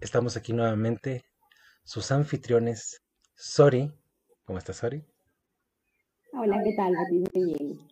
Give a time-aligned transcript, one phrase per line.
[0.00, 1.24] Estamos aquí nuevamente,
[1.82, 3.02] sus anfitriones,
[3.34, 3.92] Sori.
[4.44, 5.04] ¿Cómo estás, Sori?
[6.32, 6.92] Hola, ¿qué tal?
[7.34, 7.88] Muy bien.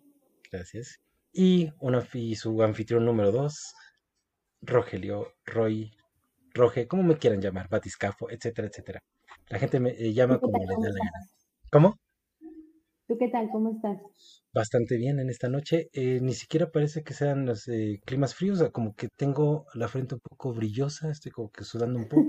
[0.53, 1.01] Gracias.
[1.33, 3.75] Y, una, y su anfitrión número dos,
[4.63, 5.91] Rogelio, Roy,
[6.55, 9.03] Roge, como me quieran llamar, Batiscafo, etcétera, etcétera.
[9.49, 11.29] La gente me eh, llama como le da la gana.
[11.73, 11.99] ¿Cómo?
[13.07, 13.49] ¿Tú qué tal?
[13.51, 13.99] ¿Cómo estás?
[14.53, 15.89] Bastante bien en esta noche.
[15.93, 19.67] Eh, ni siquiera parece que sean los eh, climas fríos, o sea, como que tengo
[19.75, 22.25] la frente un poco brillosa, estoy como que sudando un poco.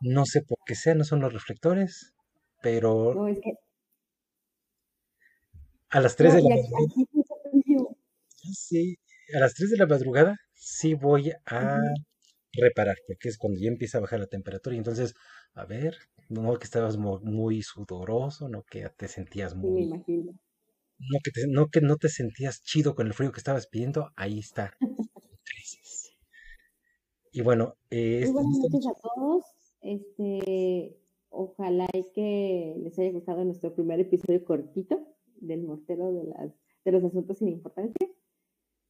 [0.00, 2.14] No sé por qué sea, no son los reflectores,
[2.62, 3.52] pero No, es que,
[5.90, 6.84] a las 3 no, de la aquí, madrugada,
[8.36, 8.98] aquí sí
[9.34, 11.78] a las 3 de la madrugada sí voy a
[12.62, 15.14] reparar, porque es cuando ya empieza a bajar la temperatura y entonces,
[15.54, 15.96] a ver,
[16.28, 20.32] no que estabas muy sudoroso, no que te sentías Sí, me muy, imagino.
[20.98, 24.10] no que te- no que no te sentías chido con el frío que estabas pidiendo,
[24.16, 24.74] ahí está.
[27.32, 29.44] Y bueno, eh, Muy esta- buenas noches noche- a todos.
[29.80, 30.96] Este,
[31.30, 36.52] ojalá y que les haya gustado nuestro primer episodio cortito del mortero de las,
[36.84, 38.08] de los asuntos sin importancia.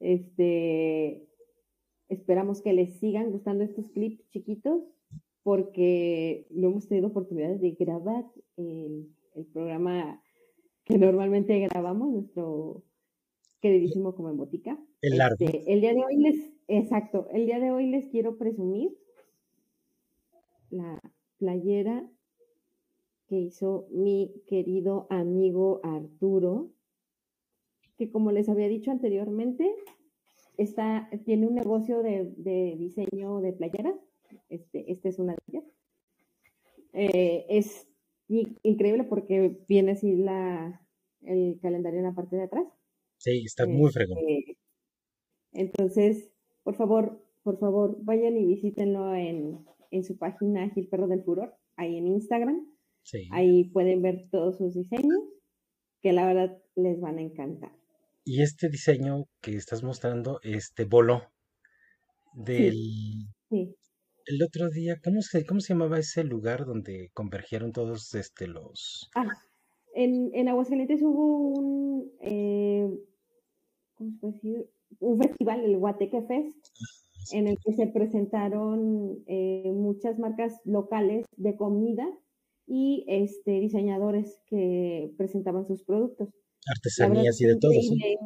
[0.01, 1.29] Este,
[2.09, 4.83] esperamos que les sigan gustando estos clips chiquitos
[5.43, 8.25] porque no hemos tenido oportunidad de grabar
[8.57, 10.23] el, el programa
[10.85, 12.83] que normalmente grabamos, nuestro
[13.61, 14.79] queridísimo Como en Botica.
[15.03, 18.39] el largo, Este, el día de hoy les, exacto, el día de hoy les quiero
[18.39, 18.97] presumir
[20.71, 21.01] la
[21.39, 22.09] playera
[23.27, 26.71] que hizo mi querido amigo Arturo,
[27.97, 29.75] que como les había dicho anteriormente,
[30.59, 33.95] está, tiene un negocio de, de diseño de playeras.
[34.51, 35.65] Este, esta es una de ellas.
[36.93, 37.89] Eh, es
[38.29, 40.87] increíble porque viene así la,
[41.23, 42.67] el calendario en la parte de atrás.
[43.17, 44.19] sí, está muy fregón.
[44.27, 44.59] Este,
[45.53, 46.31] entonces,
[46.63, 51.55] por favor, por favor, vayan y visítenlo en, en su página Gil Perro del Furor,
[51.77, 52.67] ahí en Instagram.
[53.03, 53.29] Sí.
[53.33, 55.19] Ahí pueden ver todos sus diseños,
[56.03, 57.78] que la verdad les van a encantar.
[58.31, 61.23] Y este diseño que estás mostrando, este voló
[62.35, 63.75] del Sí, sí.
[64.27, 69.09] el otro día, ¿cómo se, cómo se llamaba ese lugar donde convergieron todos este los
[69.17, 69.33] Ah,
[69.95, 72.87] en, en Aguascalientes hubo un, eh,
[73.95, 74.71] ¿cómo se puede decir?
[75.01, 76.67] Un festival, el Guateque Fest,
[77.33, 82.07] en el que se presentaron eh, muchas marcas locales de comida
[82.67, 86.29] y este, diseñadores que presentaban sus productos.
[86.67, 87.95] Artesanías y de todo, sí?
[87.95, 88.19] increíble,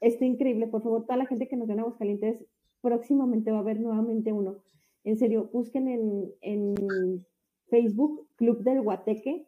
[0.00, 0.66] está increíble.
[0.66, 2.44] Por favor, toda la gente que nos ve en Aguascalientes,
[2.80, 4.62] próximamente va a haber nuevamente uno.
[5.04, 7.26] En serio, busquen en, en
[7.68, 9.46] Facebook Club del Guateque.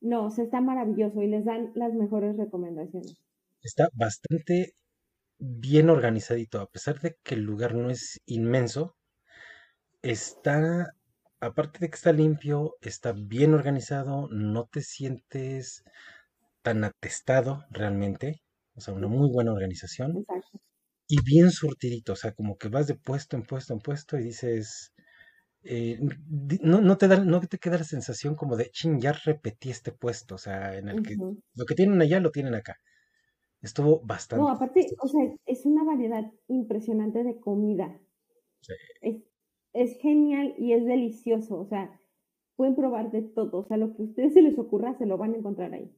[0.00, 3.16] No, o sea, está maravilloso y les dan las mejores recomendaciones.
[3.62, 4.74] Está bastante
[5.38, 8.96] bien organizadito, a pesar de que el lugar no es inmenso,
[10.02, 10.94] está,
[11.40, 15.84] aparte de que está limpio, está bien organizado, no te sientes
[16.64, 18.42] tan atestado realmente,
[18.76, 20.58] o sea, una muy buena organización exacto.
[21.08, 24.24] y bien surtidito, o sea, como que vas de puesto en puesto en puesto y
[24.24, 24.92] dices,
[25.64, 25.98] eh,
[26.62, 29.92] no, no te da, no te queda la sensación como de, ching, ya repetí este
[29.92, 31.16] puesto, o sea, en el que
[31.54, 32.76] lo que tienen allá lo tienen acá.
[33.62, 34.52] Estuvo No, bastante.
[34.52, 37.98] aparte, o sea, es una variedad impresionante de comida.
[38.60, 38.74] sí.
[39.00, 39.22] Es,
[39.72, 41.60] es genial y es delicioso.
[41.60, 42.00] O sea,
[42.56, 43.58] pueden probar de todo.
[43.60, 45.90] O sea, lo que a ustedes se les ocurra, se lo van a encontrar ahí.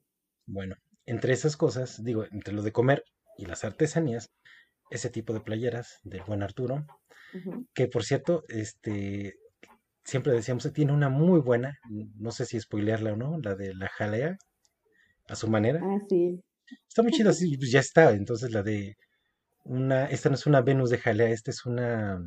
[0.47, 0.77] Bueno,
[1.07, 3.05] entre esas cosas, digo, entre lo de comer
[3.37, 4.31] y las artesanías,
[4.91, 6.87] ese tipo de playeras del buen Arturo,
[7.75, 9.35] que por cierto, este,
[10.05, 11.79] siempre decíamos que tiene una muy buena,
[12.17, 14.39] no sé si spoilearla o no, la de la jalea,
[15.29, 15.81] a su manera.
[15.83, 16.41] Ah, sí.
[16.89, 18.13] Está muy chida, sí, pues ya está.
[18.13, 18.97] Entonces la de
[19.65, 22.21] una, esta no es una Venus de jalea, esta es una,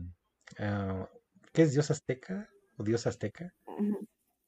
[0.59, 1.09] ah,
[1.53, 1.73] ¿qué es?
[1.73, 3.53] ¿Dios azteca o dios azteca?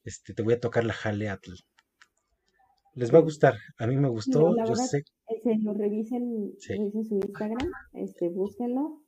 [0.04, 1.52] Este, te voy a tocar la jaleatl.
[3.00, 5.74] Les va a gustar, a mí me No, gustó, la yo verdad, sé, en serio,
[5.74, 9.04] revisen, sí, revisen su Instagram, este, búsquenlo,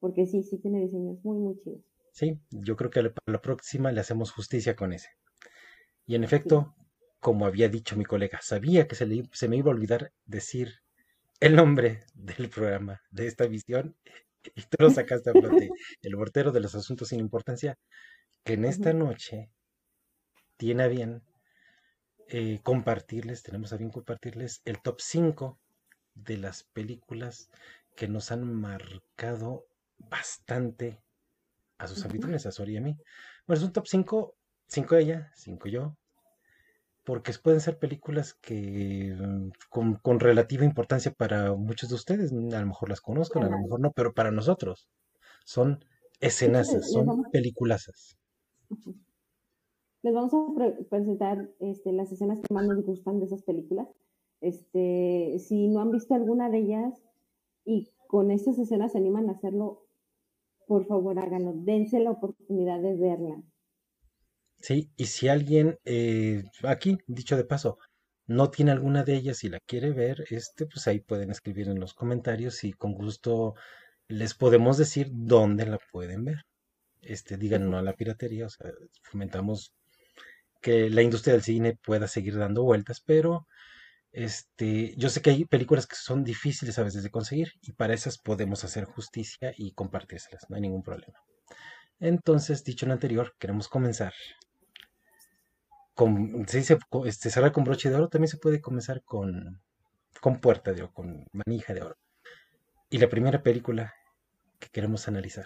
[0.00, 1.82] porque sí, sí tiene diseños muy, muy chidos.
[2.12, 5.08] sí, yo creo que para la próxima le hacemos justicia con ese.
[6.06, 6.50] Y en Sí.
[6.50, 6.74] efecto,
[7.20, 10.80] como había dicho mi colega, sabía que se, le, se me iba a olvidar decir
[11.40, 13.96] el nombre del programa, de esta visión,
[14.56, 17.78] y tú lo sacaste a flote, el portero de los asuntos sin importancia,
[18.44, 19.50] que en esta noche
[20.58, 21.22] tiene a bien
[22.28, 25.58] eh, compartirles, tenemos a bien compartirles el top 5
[26.14, 27.50] de las películas
[27.96, 29.66] que nos han marcado
[29.98, 31.02] bastante
[31.78, 32.06] a sus Ujú.
[32.06, 32.96] anfitriones, a Sori y a mí.
[33.46, 34.36] Bueno, es un top 5,
[34.68, 35.96] 5 ella, 5 yo,
[37.04, 42.60] porque pueden ser películas que mm, con, con relativa importancia para muchos de ustedes, a
[42.60, 44.88] lo mejor las conozcan, a lo mejor no, pero para nosotros
[45.44, 45.84] son
[46.20, 48.18] escenazas, son peliculazas.
[50.02, 53.88] Les vamos a presentar este, las escenas que más nos gustan de esas películas.
[54.40, 57.02] Este, si no han visto alguna de ellas
[57.64, 59.86] y con estas escenas se animan a hacerlo,
[60.66, 63.42] por favor háganlo, dense la oportunidad de verla.
[64.60, 67.78] Sí, y si alguien, eh, aquí, dicho de paso,
[68.26, 71.80] no tiene alguna de ellas y la quiere ver, este, pues ahí pueden escribir en
[71.80, 73.54] los comentarios y con gusto
[74.08, 76.42] les podemos decir dónde la pueden ver.
[77.00, 78.70] Este, digan no a la piratería, o sea,
[79.02, 79.72] fomentamos
[80.60, 83.46] que la industria del cine pueda seguir dando vueltas, pero
[84.12, 87.94] este, yo sé que hay películas que son difíciles a veces de conseguir y para
[87.94, 91.18] esas podemos hacer justicia y compartírselas, no hay ningún problema.
[92.00, 94.12] Entonces, dicho lo anterior, queremos comenzar
[95.94, 99.60] con, se dice, este, con broche de oro, también se puede comenzar con,
[100.20, 101.96] con puerta de oro, con manija de oro.
[102.88, 103.92] Y la primera película
[104.60, 105.44] que queremos analizar,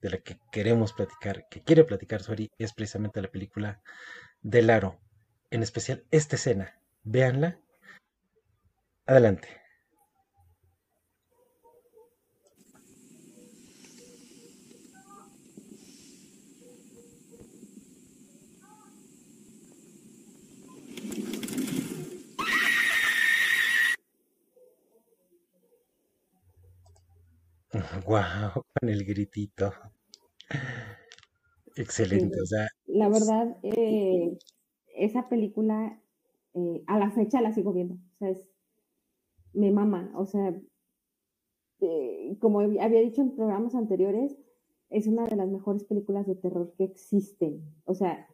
[0.00, 3.82] de la que queremos platicar, que quiere platicar Suari, es precisamente la película
[4.40, 5.00] del aro,
[5.50, 6.80] en especial esta escena.
[7.02, 7.60] Véanla.
[9.06, 9.48] Adelante.
[28.08, 29.70] Wow, con el gritito.
[31.76, 32.66] Excelente, o sea.
[32.86, 34.38] La verdad, eh,
[34.96, 36.02] esa película
[36.54, 37.96] eh, a la fecha la sigo viendo.
[37.96, 38.48] O sea, es,
[39.52, 40.10] me mama.
[40.14, 40.58] O sea,
[41.80, 44.38] eh, como había dicho en programas anteriores,
[44.88, 47.62] es una de las mejores películas de terror que existen.
[47.84, 48.26] O sea,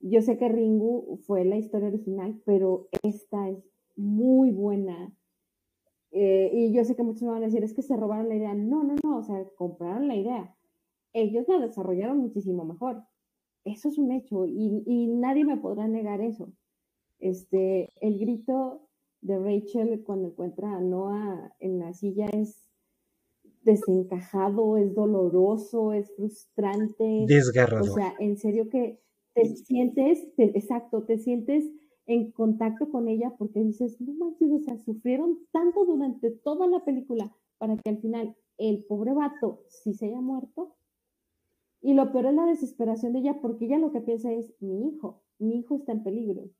[0.00, 3.64] yo sé que Ringu fue la historia original, pero esta es
[3.94, 5.14] muy buena.
[6.12, 8.36] Eh, y yo sé que muchos me van a decir, es que se robaron la
[8.36, 8.54] idea.
[8.54, 10.54] No, no, no, o sea, compraron la idea.
[11.12, 13.02] Ellos la desarrollaron muchísimo mejor.
[13.64, 16.52] Eso es un hecho y, y nadie me podrá negar eso.
[17.18, 18.88] Este, el grito
[19.20, 22.68] de Rachel cuando encuentra a Noah en la silla es
[23.62, 27.24] desencajado, es doloroso, es frustrante.
[27.26, 27.90] Desgarrador.
[27.90, 29.00] O sea, en serio que
[29.34, 31.64] te sientes, exacto, te sientes
[32.06, 36.84] en contacto con ella porque dices, no manches, o sea, sufrieron tanto durante toda la
[36.84, 40.76] película para que al final el pobre vato sí se haya muerto.
[41.80, 44.88] Y lo peor es la desesperación de ella porque ella lo que piensa es, mi
[44.88, 46.50] hijo, mi hijo está en peligro.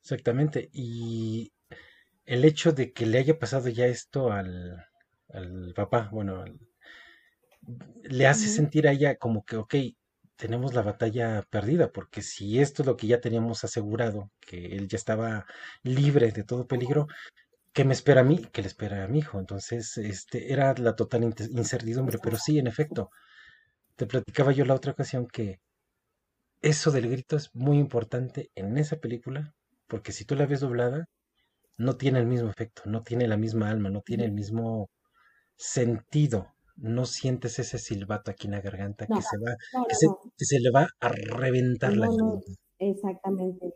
[0.00, 0.68] Exactamente.
[0.72, 1.52] Y
[2.26, 4.84] el hecho de que le haya pasado ya esto al,
[5.28, 6.44] al papá, bueno,
[8.02, 9.74] le hace sentir a ella como que, ok,
[10.42, 14.88] tenemos la batalla perdida, porque si esto es lo que ya teníamos asegurado, que él
[14.88, 15.46] ya estaba
[15.84, 17.06] libre de todo peligro,
[17.72, 18.44] ¿qué me espera a mí?
[18.52, 19.38] ¿Qué le espera a mi hijo?
[19.38, 23.10] Entonces, este, era la total incertidumbre, pero sí, en efecto,
[23.94, 25.60] te platicaba yo la otra ocasión que
[26.60, 29.54] eso del grito es muy importante en esa película,
[29.86, 31.06] porque si tú la ves doblada,
[31.78, 34.90] no tiene el mismo efecto, no tiene la misma alma, no tiene el mismo
[35.56, 39.56] sentido no sientes ese silbato aquí en la garganta que se va,
[39.88, 42.52] que, se, le va a reventar la garganta.
[42.78, 43.74] Exactamente.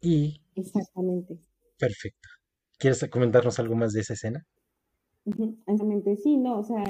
[0.00, 0.40] Y.
[0.54, 1.38] Exactamente.
[1.78, 2.28] Perfecto.
[2.78, 4.46] ¿Quieres comentarnos algo más de esa escena?
[5.24, 6.84] Exactamente, sí, no, o sea.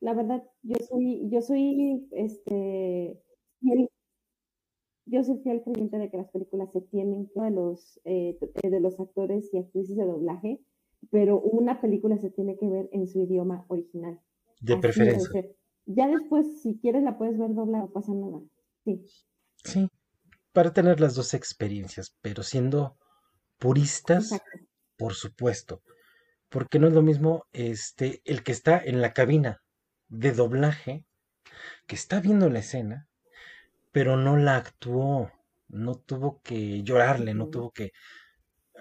[0.00, 3.20] La verdad, yo soy, yo soy, este,
[5.10, 8.98] yo soy fiel creyente de que las películas se tienen de los, eh, de los
[9.00, 10.60] actores y actrices de doblaje,
[11.10, 14.20] pero una película se tiene que ver en su idioma original.
[14.60, 15.46] De preferencia.
[15.86, 18.40] Ya después, si quieres, la puedes ver doblada, no pasa nada.
[18.84, 19.04] Sí.
[19.64, 19.88] Sí,
[20.52, 22.96] para tener las dos experiencias, pero siendo
[23.58, 24.38] puristas,
[24.96, 25.82] por supuesto.
[26.48, 29.62] Porque no es lo mismo este, el que está en la cabina
[30.08, 31.04] de doblaje,
[31.86, 33.07] que está viendo la escena,
[33.92, 35.30] pero no la actuó,
[35.68, 37.92] no tuvo que llorarle, no tuvo que...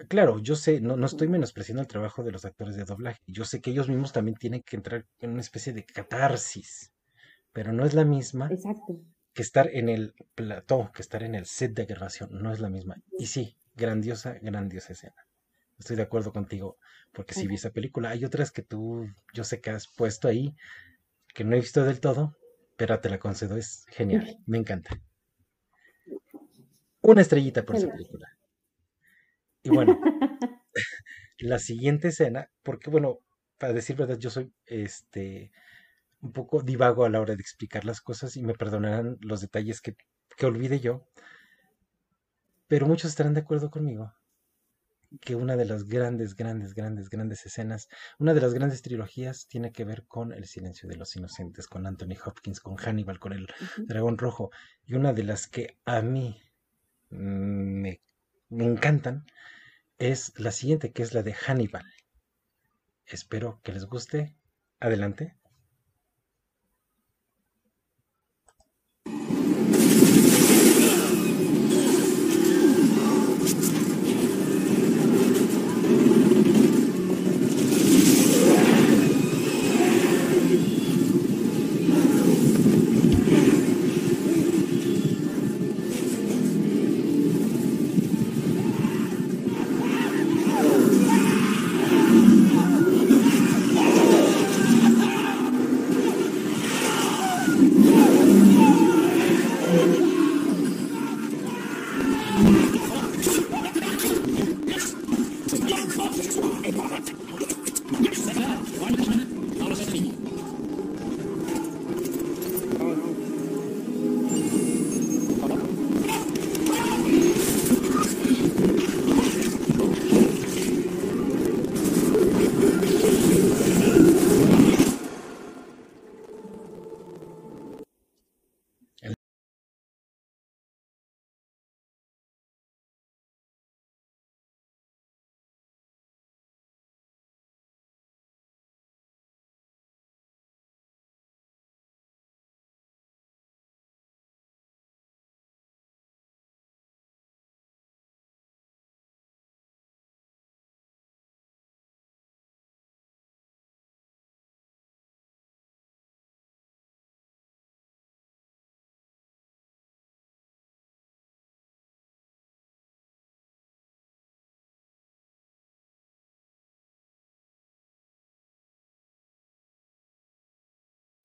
[0.07, 3.45] Claro, yo sé, no, no estoy menospreciando el trabajo de los actores de doblaje, yo
[3.45, 6.93] sé que ellos mismos también tienen que entrar en una especie de catarsis,
[7.51, 8.49] pero no es la misma
[9.33, 12.69] que estar en el plató, que estar en el set de grabación, no es la
[12.69, 12.97] misma.
[13.17, 15.27] Y sí, grandiosa, grandiosa escena.
[15.79, 16.77] Estoy de acuerdo contigo,
[17.11, 20.55] porque si vi esa película, hay otras que tú, yo sé que has puesto ahí,
[21.33, 22.35] que no he visto del todo,
[22.77, 25.01] pero te la concedo, es genial, me encanta.
[27.01, 28.37] Una estrellita por esa película.
[29.63, 29.99] Y bueno,
[31.39, 33.19] la siguiente escena, porque bueno,
[33.57, 35.51] para decir verdad, yo soy este
[36.19, 39.81] un poco divago a la hora de explicar las cosas y me perdonarán los detalles
[39.81, 39.95] que,
[40.35, 41.07] que olvide yo,
[42.67, 44.13] pero muchos estarán de acuerdo conmigo
[45.21, 47.87] que una de las grandes, grandes, grandes, grandes escenas,
[48.19, 51.87] una de las grandes trilogías tiene que ver con El silencio de los inocentes, con
[51.87, 53.47] Anthony Hopkins, con Hannibal, con el
[53.85, 54.51] dragón rojo.
[54.85, 56.41] Y una de las que a mí
[57.09, 58.01] me,
[58.49, 59.25] me encantan
[59.97, 61.85] es la siguiente, que es la de Hannibal.
[63.05, 64.35] Espero que les guste.
[64.79, 65.36] Adelante.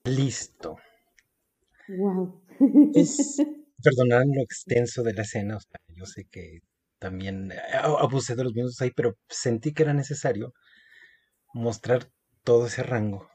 [0.05, 0.77] Listo.
[1.89, 2.43] Wow.
[2.95, 3.37] Es,
[3.83, 6.61] perdonad lo extenso de la escena, o sea, yo sé que
[6.99, 7.57] también eh,
[8.01, 10.55] abusé de los minutos ahí, pero sentí que era necesario
[11.55, 12.11] mostrar
[12.45, 13.29] todo ese rango,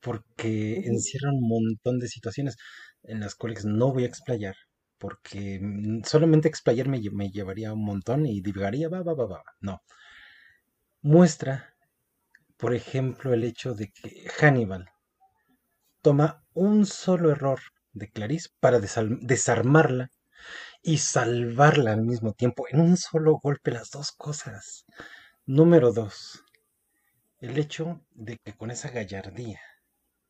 [0.00, 2.56] porque encierra un montón de situaciones
[3.04, 4.56] en las cuales no voy a explayar,
[4.98, 9.42] porque mm, solamente explayar me, me llevaría un montón y divagaría, va, va, va, va.
[9.60, 9.82] No.
[11.02, 11.76] Muestra,
[12.56, 14.90] por ejemplo, el hecho de que Hannibal
[16.04, 17.60] toma un solo error
[17.94, 20.10] de Clarice para desarmarla
[20.82, 24.84] y salvarla al mismo tiempo, en un solo golpe las dos cosas.
[25.46, 26.44] Número dos,
[27.38, 29.60] el hecho de que con esa gallardía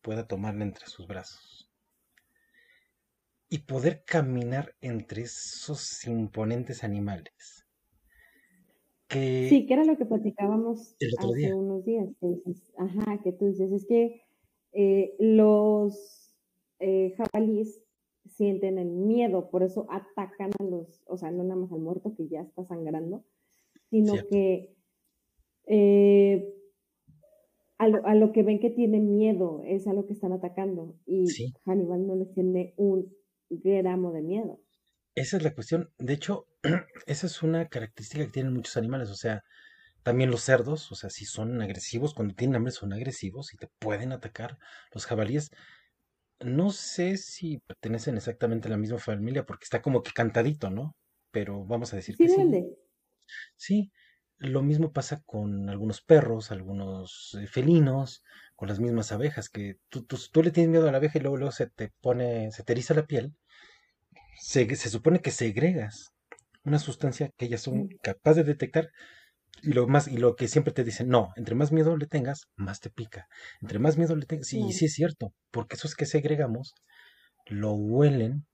[0.01, 1.69] pueda tomarla entre sus brazos
[3.49, 7.67] y poder caminar entre esos imponentes animales.
[9.09, 12.09] Que sí, que era lo que platicábamos hace unos días.
[12.79, 14.24] ajá, que tú dices, es que
[14.75, 16.35] eh, los
[16.81, 17.83] eh, jabalíes
[18.29, 22.15] sienten el miedo, por eso atacan a los, o sea, no nada más al muerto
[22.17, 23.25] que ya está sangrando,
[23.91, 24.75] sino que
[25.67, 26.53] eh,
[27.79, 31.27] a, lo, que ven que tienen miedo es a lo que están atacando y
[31.65, 33.15] Hannibal no les tiene un
[33.51, 34.61] gramo de miedo.
[35.15, 35.91] Esa es la cuestión.
[35.99, 36.47] De hecho,
[37.07, 39.11] esa es una característica que tienen muchos animales.
[39.11, 39.45] O sea,
[40.05, 43.69] también los cerdos, o sea, si son agresivos, cuando tienen hambre son agresivos y te
[43.79, 44.59] pueden atacar.
[44.93, 45.51] Los jabalíes,
[46.41, 50.95] no sé si pertenecen exactamente a la misma familia porque está como que cantadito, ¿no?
[51.31, 52.37] Pero vamos a decir que sí.
[53.57, 53.93] Sí,
[54.37, 58.23] lo mismo pasa con algunos perros, algunos eh, felinos,
[58.57, 61.39] con las mismas abejas, que tú, tú, le tienes miedo a la abeja y luego,
[61.39, 63.35] luego se te pone, se te eriza la piel.
[64.39, 66.13] Se, se supone que segregas
[66.63, 68.91] una sustancia que ellas son capaces de detectar
[69.65, 72.49] y lo más, y lo que siempre te dicen, no, entre más miedo le tengas,
[72.57, 73.27] más te pica.
[73.61, 76.75] Entre más miedo le tengas, sí, sí es cierto, porque eso es que segregamos,
[77.47, 78.47] lo huelen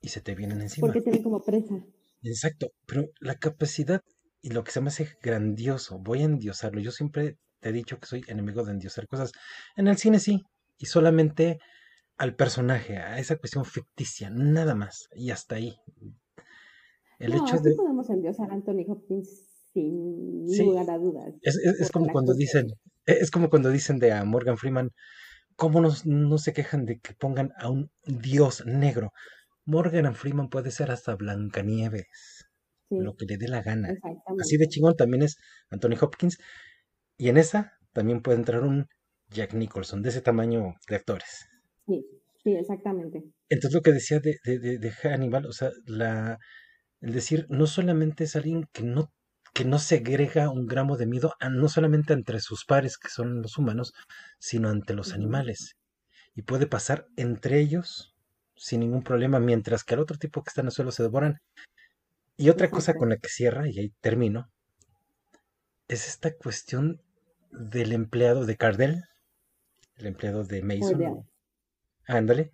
[0.00, 0.86] y se te vienen encima.
[0.86, 1.74] Porque tienen como presa.
[2.22, 4.00] Exacto, pero la capacidad
[4.40, 6.80] y lo que se me hace grandioso, voy a endiosarlo.
[6.80, 9.32] Yo siempre te he dicho que soy enemigo de endiosar cosas.
[9.76, 10.42] En el cine sí,
[10.78, 11.58] y solamente
[12.16, 15.76] al personaje, a esa cuestión ficticia, nada más, y hasta ahí.
[17.18, 17.74] El no, hecho de...
[17.74, 19.45] podemos endiosar a Anthony Hopkins
[19.80, 21.34] sin lugar a dudas.
[21.42, 22.66] Es, como cuando dicen,
[23.04, 24.90] es como cuando dicen de a Morgan Freeman,
[25.56, 29.12] ¿cómo no, se quejan de que pongan a un dios negro?
[29.64, 32.48] Morgan Freeman puede ser hasta Blancanieves,
[32.88, 33.94] lo que le dé la gana.
[34.40, 35.36] Así de chingón también es
[35.70, 36.38] Anthony Hopkins.
[37.18, 38.86] Y en esa también puede entrar un
[39.28, 41.46] Jack Nicholson, de ese tamaño de actores.
[41.86, 42.06] Sí,
[42.42, 43.24] sí, exactamente.
[43.48, 46.38] Entonces lo que decía de, de, de, Hannibal, o sea, la,
[47.00, 49.10] el decir, no solamente es alguien que no
[49.56, 53.56] que no segrega un gramo de miedo no solamente entre sus pares, que son los
[53.56, 53.94] humanos,
[54.38, 55.76] sino ante los animales.
[56.34, 58.14] Y puede pasar entre ellos
[58.54, 61.40] sin ningún problema, mientras que al otro tipo que está en el suelo se devoran.
[62.36, 64.50] Y otra cosa con la que cierra, y ahí termino,
[65.88, 67.00] es esta cuestión
[67.50, 69.04] del empleado de Cardell,
[69.96, 71.26] el empleado de Mason.
[72.06, 72.50] Ándale,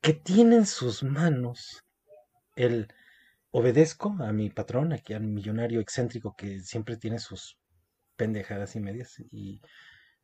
[0.00, 1.82] que tiene en sus manos
[2.54, 2.86] el
[3.56, 7.58] obedezco a mi patrón, aquí al millonario excéntrico que siempre tiene sus
[8.14, 9.62] pendejadas y medias y,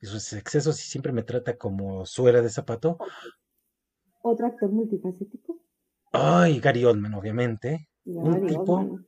[0.02, 2.98] sus excesos y siempre me trata como suela de zapato.
[4.20, 5.62] ¿Otro actor multifacético?
[6.12, 7.88] Ay, Gary Oldman, obviamente.
[8.04, 9.00] un tipo,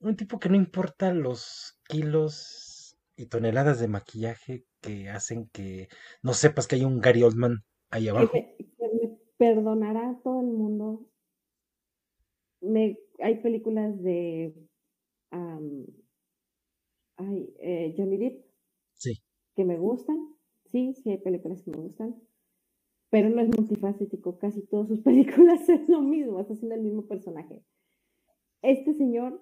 [0.00, 5.88] un tipo que no importa los kilos y toneladas de maquillaje que hacen que
[6.20, 8.32] no sepas que hay un Gary Oldman ahí abajo.
[8.32, 11.06] Que me, perdonará todo el mundo.
[12.60, 14.54] Me hay películas de
[17.18, 18.44] eh, Johnny Depp
[19.54, 20.34] que me gustan.
[20.70, 22.16] Sí, sí hay películas que me gustan.
[23.10, 24.38] Pero no es multifacético.
[24.38, 26.40] Casi todas sus películas es lo mismo.
[26.40, 27.62] Está haciendo el mismo personaje.
[28.62, 29.40] Este señor,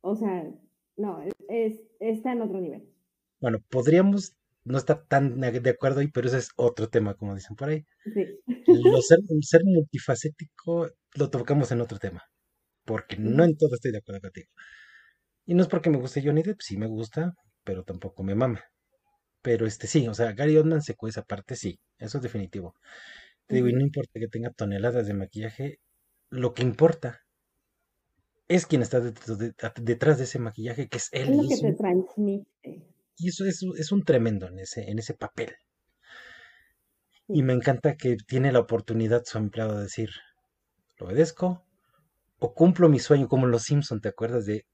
[0.00, 0.50] o sea,
[0.96, 2.88] no, es, está en otro nivel.
[3.40, 7.56] Bueno, podríamos no está tan de acuerdo ahí, pero ese es otro tema, como dicen
[7.56, 7.84] por ahí.
[8.04, 8.26] Sí.
[9.02, 12.24] ser, ser, multifacético lo tocamos en otro tema,
[12.84, 14.48] porque no en todo estoy de acuerdo contigo.
[15.46, 17.34] Y no es porque me guste Johnny Depp, sí me gusta,
[17.64, 18.62] pero tampoco me mama.
[19.42, 22.74] Pero este sí, o sea, Gary Oldman se cuece aparte, sí, eso es definitivo.
[23.46, 25.80] Te digo, y no importa que tenga toneladas de maquillaje,
[26.28, 27.20] lo que importa
[28.48, 31.30] es quien está detrás de, ese maquillaje, que es él.
[31.30, 32.86] Es lo que te transmite.
[33.16, 35.54] Y eso es, un tremendo en ese, en ese papel.
[37.26, 40.10] Y me encanta que tiene la oportunidad su empleado de decir,
[40.98, 41.64] lo obedezco
[42.38, 44.64] o cumplo mi sueño, como en Los Simpson, ¿te acuerdas de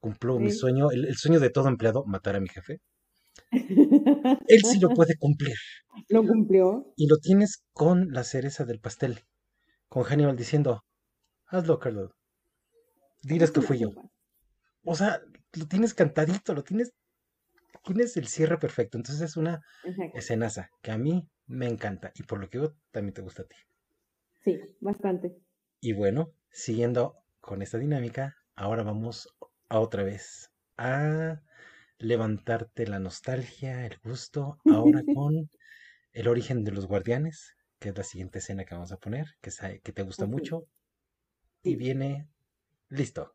[0.00, 2.80] cumplo mi sueño, el, sueño de todo empleado, matar a mi jefe?
[4.48, 5.54] Él sí lo puede cumplir.
[6.08, 6.92] Lo cumplió.
[6.96, 9.20] Y lo tienes con la cereza del pastel,
[9.88, 10.82] con Hannibal diciendo,
[11.46, 12.12] hazlo, Carlos.
[13.22, 13.90] Diles que fui yo.
[14.84, 15.20] O sea,
[15.52, 16.92] lo tienes cantadito, lo tienes
[17.82, 18.96] tienes el cierre perfecto.
[18.96, 19.60] Entonces es una
[20.14, 23.46] escenaza que a mí me encanta y por lo que yo también te gusta a
[23.46, 23.56] ti.
[24.44, 25.36] Sí, bastante.
[25.84, 29.28] Y bueno, siguiendo con esta dinámica, ahora vamos
[29.68, 31.42] a otra vez a
[31.98, 35.50] levantarte la nostalgia, el gusto, ahora con
[36.12, 39.50] el origen de los guardianes, que es la siguiente escena que vamos a poner, que,
[39.82, 40.68] que te gusta mucho.
[41.64, 42.28] Y viene
[42.88, 43.34] listo.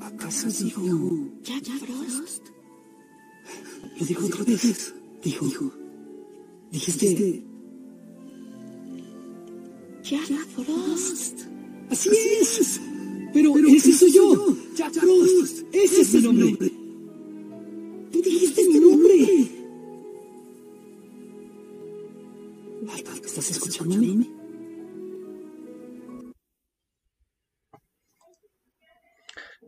[0.00, 0.80] ¿Acaso dijo
[1.42, 2.46] Jack Frost?
[3.98, 4.94] Lo dijo otra vez.
[5.24, 5.77] Dijo.
[6.70, 7.42] Dijiste.
[10.02, 11.40] Jack Frost.
[11.90, 12.80] Así es.
[13.32, 14.56] Pero, Pero ese soy yo.
[14.74, 15.66] Jack Frost.
[15.72, 16.68] Ese es mi nombre.
[18.12, 19.58] Tú dijiste mi nombre.
[23.38, 24.26] ¿Estás escuchándome?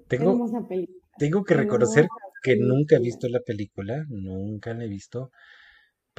[0.08, 0.50] Tengo,
[1.18, 2.08] tengo que reconocer
[2.42, 5.30] que nunca he visto la película, nunca la he visto,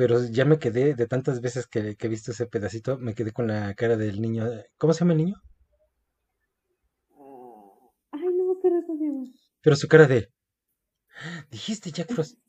[0.02, 3.46] pero ya me quedé, de tantas veces que, he visto ese pedacito, me quedé con
[3.46, 4.46] la cara del niño.
[4.80, 5.36] ¿Cómo se llama el niño?
[8.10, 9.26] Ay, no, pero llama.
[9.62, 10.30] Pero su cara de...
[11.52, 12.40] Dijiste Jack Frost.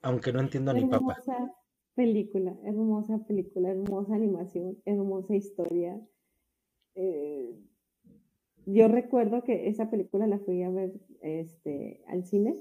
[0.00, 1.14] Aunque no entiendo ni papa.
[1.18, 1.54] Hermosa
[1.94, 6.00] película, hermosa película, hermosa animación, hermosa historia.
[6.94, 7.54] Eh,
[8.64, 12.56] yo recuerdo que esa película la fui a ver este, al cine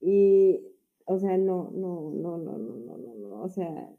[0.00, 0.60] y,
[1.06, 3.90] o sea, no, no, no, no, no, no, no, no, o sea,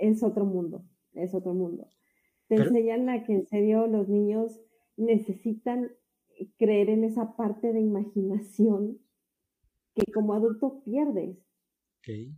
[0.00, 1.88] es otro mundo, es otro mundo.
[2.48, 4.60] Te enseñan a que en serio los niños
[4.96, 5.92] necesitan
[6.58, 8.98] creer en esa parte de imaginación
[9.94, 11.38] que como adulto pierdes.
[12.00, 12.34] Okay.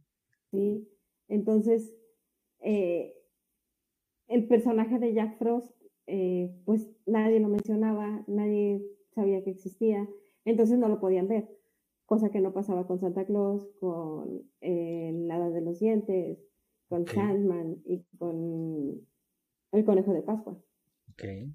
[0.50, 0.88] Sí,
[1.28, 1.94] entonces,
[2.60, 3.14] eh,
[4.26, 5.72] el personaje de Jack Frost
[6.06, 8.82] eh, pues nadie lo mencionaba, nadie
[9.14, 10.08] sabía que existía,
[10.44, 11.48] entonces no lo podían ver,
[12.06, 16.38] cosa que no pasaba con Santa Claus, con el Hada de los Dientes,
[16.88, 19.06] con Sandman y con
[19.72, 20.62] el Conejo de Pascua.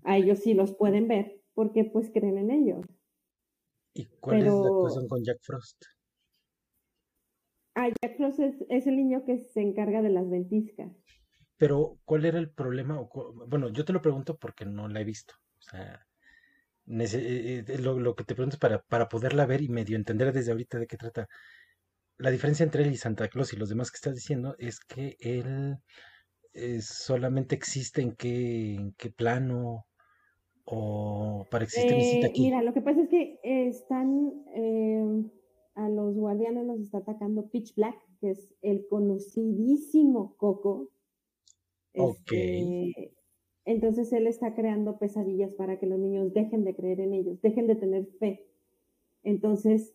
[0.03, 2.85] A ellos sí los pueden ver porque pues creen en ellos.
[3.93, 5.83] ¿Y cuál es la cuestión con Jack Frost?
[7.75, 10.91] Ah, Jack Frost es, es, el niño que se encarga de las ventiscas.
[11.57, 13.07] Pero, ¿cuál era el problema?
[13.47, 15.33] Bueno, yo te lo pregunto porque no la he visto.
[15.57, 16.06] O sea,
[16.87, 20.51] eh, eh, lo, que te pregunto es para, para poderla ver y medio entender desde
[20.51, 21.27] ahorita de qué trata.
[22.17, 25.15] La diferencia entre él y Santa Claus y los demás que estás diciendo es que
[25.19, 25.77] él
[26.53, 29.85] eh, solamente existe en qué, en qué plano
[30.65, 32.41] o para existir Eh, aquí.
[32.41, 35.23] mira, lo que pasa es que están eh,
[35.75, 40.89] a los guardianes los está atacando Pitch Black, que es el conocidísimo Coco.
[41.93, 42.33] Ok.
[43.67, 47.67] Entonces él está creando pesadillas para que los niños dejen de creer en ellos, dejen
[47.67, 48.47] de tener fe.
[49.23, 49.93] Entonces,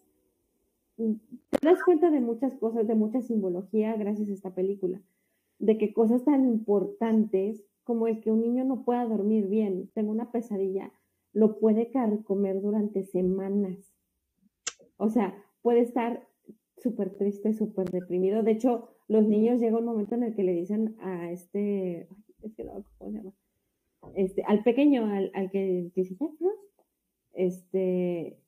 [0.98, 1.14] mm,
[1.48, 5.00] te das cuenta de muchas cosas, de mucha simbología gracias a esta película,
[5.58, 10.11] de que cosas tan importantes como el que un niño no pueda dormir bien, tenga
[10.11, 10.92] una pesadilla,
[11.32, 11.90] lo puede
[12.24, 13.94] comer durante semanas.
[14.98, 16.28] O sea, puede estar
[16.76, 18.42] súper triste, súper deprimido.
[18.42, 22.06] De hecho, los niños llega un momento en el que le dicen a este,
[22.42, 23.32] es que no, ¿cómo se llama?
[24.15, 26.59] Este, al pequeño, al, al que dice, "Jack Frost",
[27.35, 28.38] este,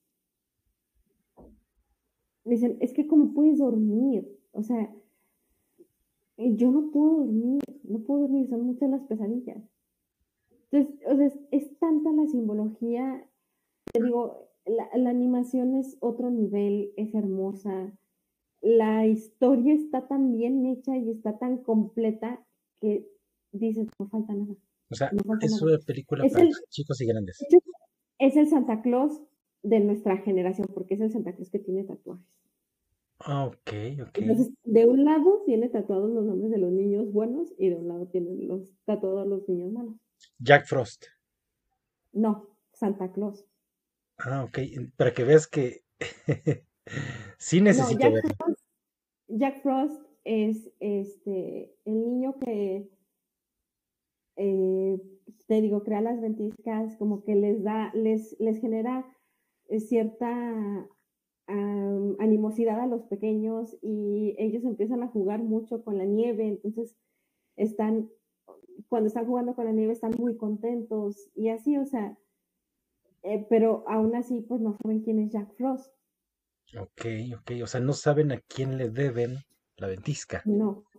[2.44, 4.90] dicen, es que cómo puedes dormir, o sea,
[6.36, 9.62] yo no puedo dormir, no puedo dormir, son muchas las pesadillas.
[10.70, 13.24] Entonces, o sea, es, es tanta la simbología,
[13.92, 17.92] te digo, la, la animación es otro nivel, es hermosa,
[18.62, 22.44] la historia está tan bien hecha y está tan completa
[22.80, 23.06] que
[23.52, 24.54] dices, no falta nada.
[24.90, 27.38] O sea, no es una película Es para el- chicos y grandes.
[28.18, 29.20] Es el Santa Claus
[29.62, 32.24] de nuestra generación, porque es el Santa Claus que tiene tatuajes.
[33.20, 33.70] Ah, ok,
[34.02, 34.18] ok.
[34.18, 37.88] Entonces, de un lado tiene tatuados los nombres de los niños buenos y de un
[37.88, 39.94] lado tiene los tatuados los niños malos.
[40.38, 41.06] Jack Frost.
[42.12, 43.44] No, Santa Claus.
[44.18, 44.58] Ah, ok.
[44.96, 45.82] Para que veas que
[47.38, 48.30] sí No, necesito Jack verlo.
[48.36, 48.60] Frost,
[49.28, 52.88] Jack Frost es este el niño que
[54.36, 54.98] eh,
[55.46, 59.06] te digo, crea las ventiscas, como que les da, les, les genera
[59.68, 60.88] eh, cierta
[61.46, 66.96] am, animosidad a los pequeños y ellos empiezan a jugar mucho con la nieve, entonces
[67.56, 68.10] están,
[68.88, 72.16] cuando están jugando con la nieve están muy contentos y así, o sea,
[73.22, 75.92] eh, pero aún así pues no saben quién es Jack Frost,
[76.76, 77.06] Ok,
[77.38, 77.62] ok.
[77.62, 79.36] O sea, no saben a quién le deben
[79.76, 80.42] la ventisca.
[80.44, 80.82] no, Eh, me- No.
[80.82, 80.92] me-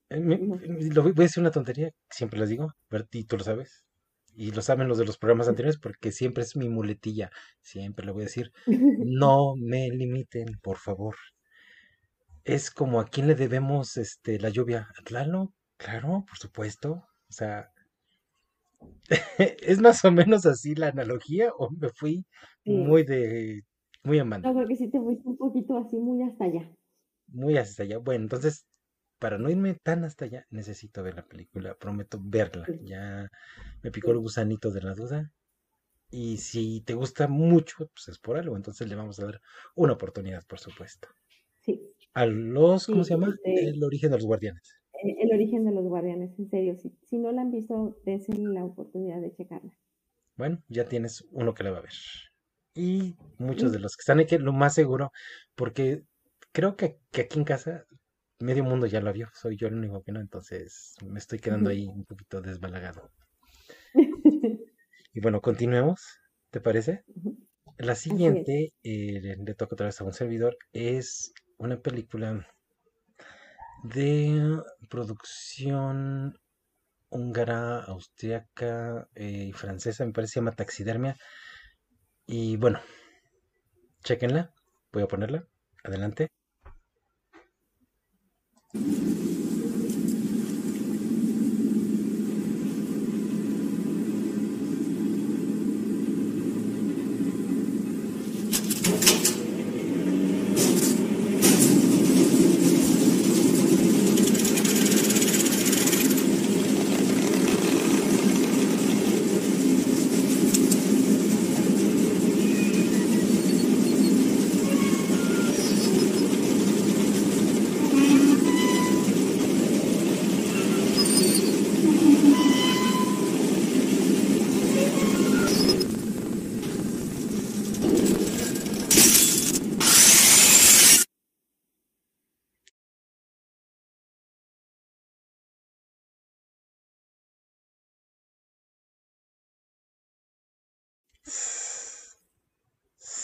[0.00, 3.84] lo voy voy a decir una tontería, siempre les digo, Berti, tú lo sabes.
[4.34, 7.30] Y lo saben los de los programas anteriores porque siempre es mi muletilla.
[7.60, 8.52] Siempre le voy a decir,
[8.98, 11.16] no me limiten, por favor.
[12.44, 14.86] Es como a quién le debemos este la lluvia.
[14.96, 15.52] ¿A Tlaloc?
[15.76, 16.90] Claro, por supuesto.
[17.28, 17.72] O sea,
[19.38, 22.26] ¿es más o menos así la analogía o me fui
[22.64, 22.72] Sí.
[22.72, 23.62] muy de
[24.04, 24.44] muy a mano?
[24.44, 26.70] No, creo que sí te fuiste un poquito así muy hasta allá.
[27.26, 27.98] Muy hasta allá.
[27.98, 28.66] Bueno, entonces,
[29.22, 31.74] para no irme tan hasta allá, necesito ver la película.
[31.84, 32.66] Prometo verla.
[32.84, 33.28] Ya
[33.82, 35.30] me picó el gusanito de la duda.
[36.10, 38.56] Y si te gusta mucho, pues es por algo.
[38.56, 39.40] Entonces le vamos a dar
[39.76, 41.08] una oportunidad, por supuesto.
[41.60, 41.80] Sí,
[42.14, 43.28] A los, ¿cómo Sí, se llama?
[43.44, 44.74] este- El origen de los guardianes.
[45.04, 46.76] eh, el origen de los guardianes, en serio.
[46.76, 49.72] Si, si no la han visto, dense la oportunidad de checarla.
[50.36, 51.92] Bueno, ya tienes uno que la va a ver.
[52.74, 55.10] Y muchos de los que están aquí, lo más seguro,
[55.54, 56.04] porque
[56.52, 57.84] creo que, que aquí en casa
[58.42, 61.70] medio mundo ya la vio, soy yo el único que no, entonces me estoy quedando
[61.70, 63.10] ahí un poquito desbalagado.
[65.14, 66.00] Y bueno, continuemos,
[66.50, 67.04] ¿te parece?
[67.76, 72.46] La siguiente, eh, le, le toca otra vez a un servidor, es una película
[73.82, 76.34] de producción
[77.10, 81.16] húngara, austriaca eh, y francesa, me parece, se llama Taxidermia.
[82.26, 82.80] Y bueno,
[84.04, 84.52] chequenla,
[84.92, 85.46] voy a ponerla,
[85.84, 86.28] adelante.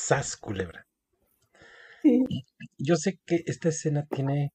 [0.08, 0.86] Sas culebra.
[2.00, 2.24] Sí.
[2.78, 4.54] Yo sé que esta escena tiene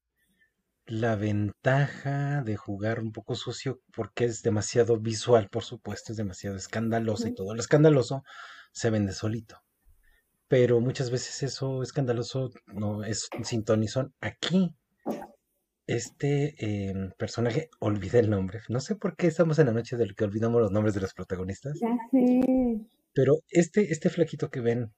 [0.87, 6.55] la ventaja de jugar un poco sucio porque es demasiado visual, por supuesto, es demasiado
[6.55, 8.23] escandalosa y todo lo escandaloso
[8.71, 9.59] se vende solito.
[10.47, 14.11] Pero muchas veces eso escandaloso no es sin ton ni son.
[14.21, 14.75] Aquí
[15.85, 16.55] este
[16.89, 18.61] em, personaje, olvidé el nombre.
[18.69, 21.13] No sé por qué estamos en la noche del que olvidamos los nombres de los
[21.13, 21.79] protagonistas.
[21.79, 22.87] Ya sé.
[23.13, 24.91] Pero este, este flaquito que ven,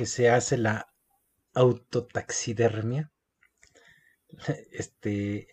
[0.00, 0.86] que se hace la
[1.52, 3.12] autotaxidermia,
[4.72, 5.48] este,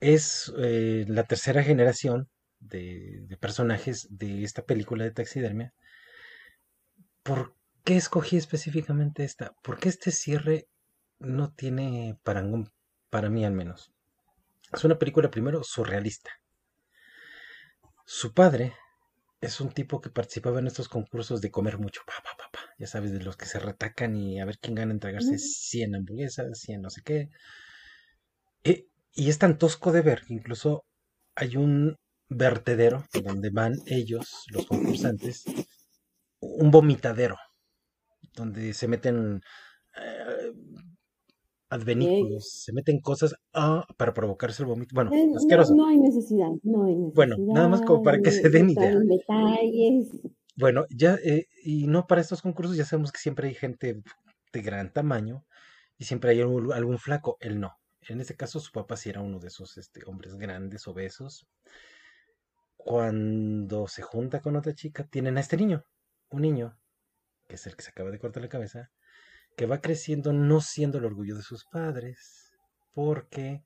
[0.00, 5.74] es eh, la tercera generación de, personajes de esta película de taxidermia.
[7.22, 9.54] ¿Por qué escogí específicamente esta?
[9.62, 10.68] Porque este cierre
[11.18, 12.72] no tiene parangón,
[13.10, 13.92] para mí al menos.
[14.72, 16.30] Es una película primero surrealista.
[18.06, 18.72] Su padre
[19.42, 22.00] es un tipo que participaba en estos concursos de comer mucho,
[22.78, 25.38] ya sabes, de los que se retacan y a ver quién gana entregarse Ujú.
[25.38, 27.30] 100 hamburguesas, 100 no sé qué.
[28.64, 30.84] E- y es tan tosco de ver que incluso
[31.34, 31.96] hay un
[32.28, 35.44] vertedero donde van ellos, los concursantes,
[36.40, 37.36] un vomitadero,
[38.34, 39.40] donde se meten
[39.96, 40.52] eh,
[41.70, 44.94] advenículos, se meten cosas ah, para provocarse el vómito.
[44.94, 45.74] Bueno, Eh, No, asqueroso.
[45.74, 47.16] no hay necesidad, no hay necesidad.
[47.16, 48.92] Bueno, nada más como para que se den idea.
[49.08, 50.08] detalles.
[50.56, 54.02] Bueno, ya, eh, y no para estos concursos, ya sabemos que siempre hay gente
[54.52, 55.44] de gran tamaño
[55.98, 57.76] y siempre hay algún, flaco, él no.
[58.08, 61.46] En este caso, su papá sí era uno de esos este, hombres grandes, obesos.
[62.78, 65.84] Cuando se junta con otra chica, tienen a este niño,
[66.30, 66.78] un niño,
[67.48, 68.90] que es el que se acaba de cortar la cabeza,
[69.56, 72.52] que va creciendo no siendo el orgullo de sus padres,
[72.94, 73.62] porque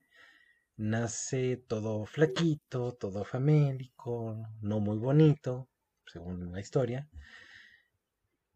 [0.77, 5.70] nace todo flaquito, todo famélico, no muy bonito,
[6.11, 7.07] según la historia,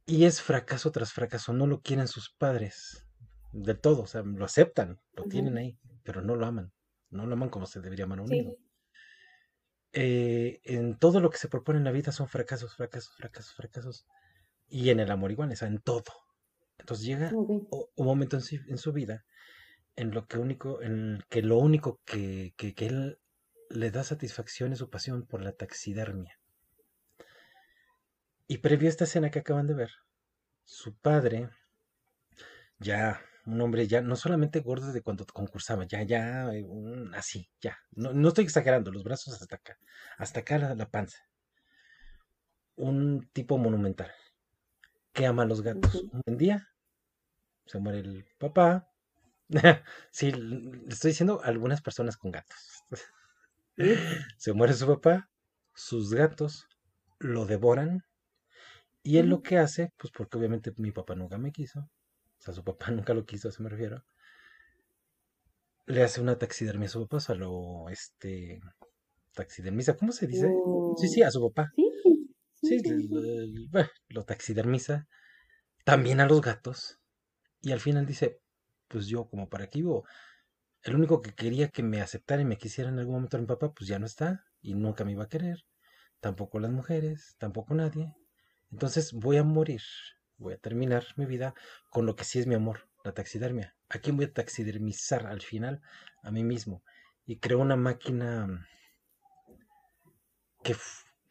[0.07, 3.05] y es fracaso tras fracaso, no lo quieren sus padres
[3.51, 6.73] del todo, o sea, lo aceptan, lo tienen ahí, pero no lo aman,
[7.09, 8.39] no lo aman como se debería amar a un Sí.
[8.39, 8.57] hijo.
[9.93, 14.05] Eh, en todo lo que se propone en la vida son fracasos, fracasos, fracasos, fracasos,
[14.67, 16.05] y en el amor igual, o sea, en todo.
[16.79, 19.25] Entonces llega o- un momento en su, en su vida
[19.97, 23.19] en lo que único, en que lo único que, que, que él
[23.69, 26.39] le da satisfacción es su pasión por la taxidermia.
[28.47, 29.91] Y previo a esta escena que acaban de ver,
[30.63, 31.49] su padre,
[32.79, 36.65] ya, un hombre ya, no solamente gordo de cuando concursaba, ya, ya, eh,
[37.15, 37.77] así, ya.
[37.91, 39.77] No, no estoy exagerando, los brazos hasta acá,
[40.17, 41.17] hasta acá la, la panza.
[42.75, 44.11] Un tipo monumental,
[45.13, 45.95] que ama a los gatos.
[46.11, 46.67] Un buen día,
[47.65, 48.91] se muere el papá.
[50.11, 52.83] Sí, le estoy diciendo algunas personas con gatos.
[54.37, 55.29] Se muere su papá,
[55.75, 56.67] sus gatos
[57.19, 58.03] lo devoran
[59.05, 61.89] y él lo que hace, pues porque obviamente mi papá nunca me quiso, o
[62.43, 64.05] sea, su papá nunca lo quiso, a eso me refiero,
[65.87, 68.59] le hace una taxidermia a su papá, o sea, lo, este,
[69.33, 70.47] taxidermiza, ¿cómo se dice?
[70.95, 71.73] Sí, sí, Lo- a su papá,
[72.55, 73.07] Sí, sí,
[73.71, 75.07] bueno, lo taxidermiza,
[75.85, 76.99] también a los gatos,
[77.61, 78.41] y al final dice,
[78.89, 80.05] pues yo como para qué vivo,
[80.83, 83.47] el único que quería que me aceptara y me quisiera en algún momento era mi
[83.47, 85.59] papá, pues ya no está, y nunca me iba a querer,
[86.21, 88.13] tampoco las mujeres, tampoco nadie,
[88.75, 89.81] entonces voy a morir,
[90.37, 91.53] voy a terminar mi vida
[91.89, 93.75] con lo que sí es mi amor, la taxidermia.
[93.89, 95.81] ¿A quién voy a taxidermizar al final?
[96.23, 96.83] A mí mismo.
[97.25, 98.67] Y creo una máquina
[100.65, 100.73] que,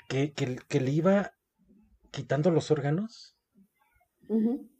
[0.08, 1.34] que, que- que le iba
[2.12, 3.36] quitando los órganos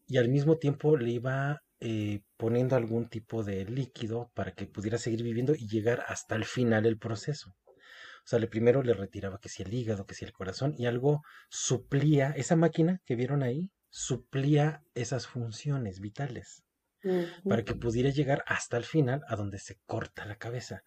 [0.07, 4.97] y al mismo tiempo le iba eh, poniendo algún tipo de líquido para que pudiera
[4.99, 7.55] seguir viviendo y llegar hasta el final del proceso.
[8.25, 10.87] O sea, le primero le retiraba que si el hígado, que si el corazón y
[10.87, 16.65] algo suplía, esa máquina que vieron ahí, suplía esas funciones vitales
[17.47, 20.83] para que pudiera llegar hasta el final a donde se corta la cabeza.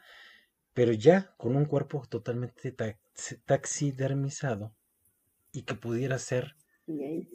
[0.73, 4.75] Pero ya con un cuerpo totalmente tax- taxidermizado
[5.51, 6.55] y que pudiera ser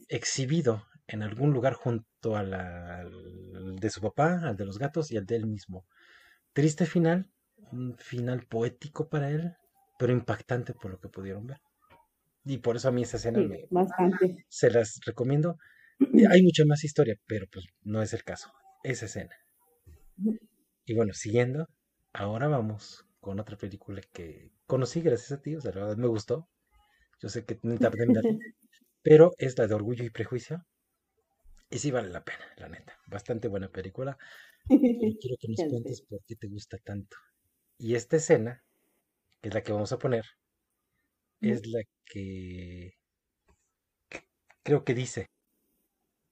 [0.08, 5.10] exhibido en algún lugar junto a la, al de su papá, al de los gatos
[5.10, 5.86] y al de él mismo.
[6.54, 7.32] Triste final,
[7.72, 9.54] un final poético para él,
[9.98, 11.61] pero impactante por lo que pudieron ver.
[12.44, 14.44] Y por eso a mí esa escena Sí, me, bastante.
[14.48, 15.59] se las recomiendo.
[16.31, 18.52] Hay mucha más historia, pero pues no es el caso.
[18.85, 19.35] Esa escena.
[20.85, 21.68] Y bueno, siguiendo,
[22.12, 26.07] ahora vamos con otra película que conocí gracias a ti, o sea, la verdad me
[26.09, 26.48] gustó.
[27.20, 28.38] Yo sé que no tardé en verla,
[29.02, 30.64] pero es la de Orgullo y Prejuicio.
[31.70, 32.98] Y sí vale la pena, la neta.
[33.07, 34.18] Bastante buena película.
[34.68, 37.16] Pero quiero que nos cuentes por qué te gusta tanto.
[37.78, 38.62] Y esta escena,
[39.42, 40.24] que es la que vamos a poner,
[41.42, 42.94] es la que
[44.64, 45.26] creo que dice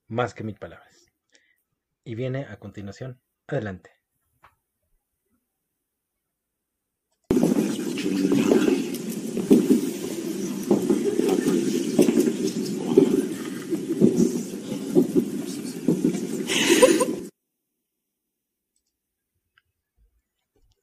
[0.09, 1.07] más que mil palabras.
[2.05, 3.21] Y viene a continuación.
[3.47, 3.91] Adelante.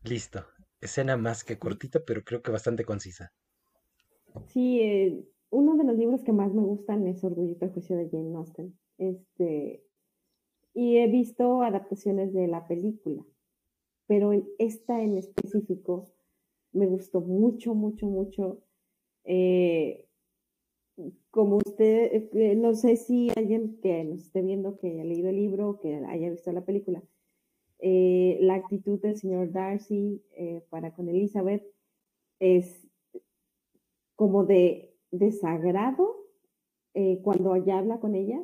[0.04, 0.57] Listo.
[0.82, 3.34] Escena más que cortita, pero creo que bastante concisa.
[4.48, 8.10] Sí, eh, uno de los libros que más me gustan es Orgullo y Prejuicio de
[8.10, 8.78] Jane Austen.
[8.98, 9.84] Este,
[10.74, 13.26] y he visto adaptaciones de la película,
[14.06, 16.06] pero en esta en específico
[16.72, 18.62] me gustó mucho, mucho, mucho.
[19.24, 20.08] Eh,
[21.32, 25.36] como usted, eh, no sé si alguien que nos esté viendo, que haya leído el
[25.36, 27.04] libro, que haya visto la película,
[27.80, 30.24] eh, la actitud del señor Darcy
[30.70, 31.64] para con Elizabeth
[32.40, 32.88] es
[34.16, 36.16] como de desagrado
[37.24, 38.42] cuando ella habla con ella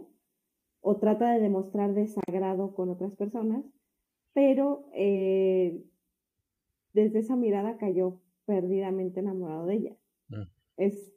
[0.81, 3.65] o trata de demostrar desagrado con otras personas,
[4.33, 4.85] pero
[6.93, 9.97] desde esa mirada cayó perdidamente enamorado de ella.
[10.29, 10.43] Mm.
[10.77, 11.13] Es,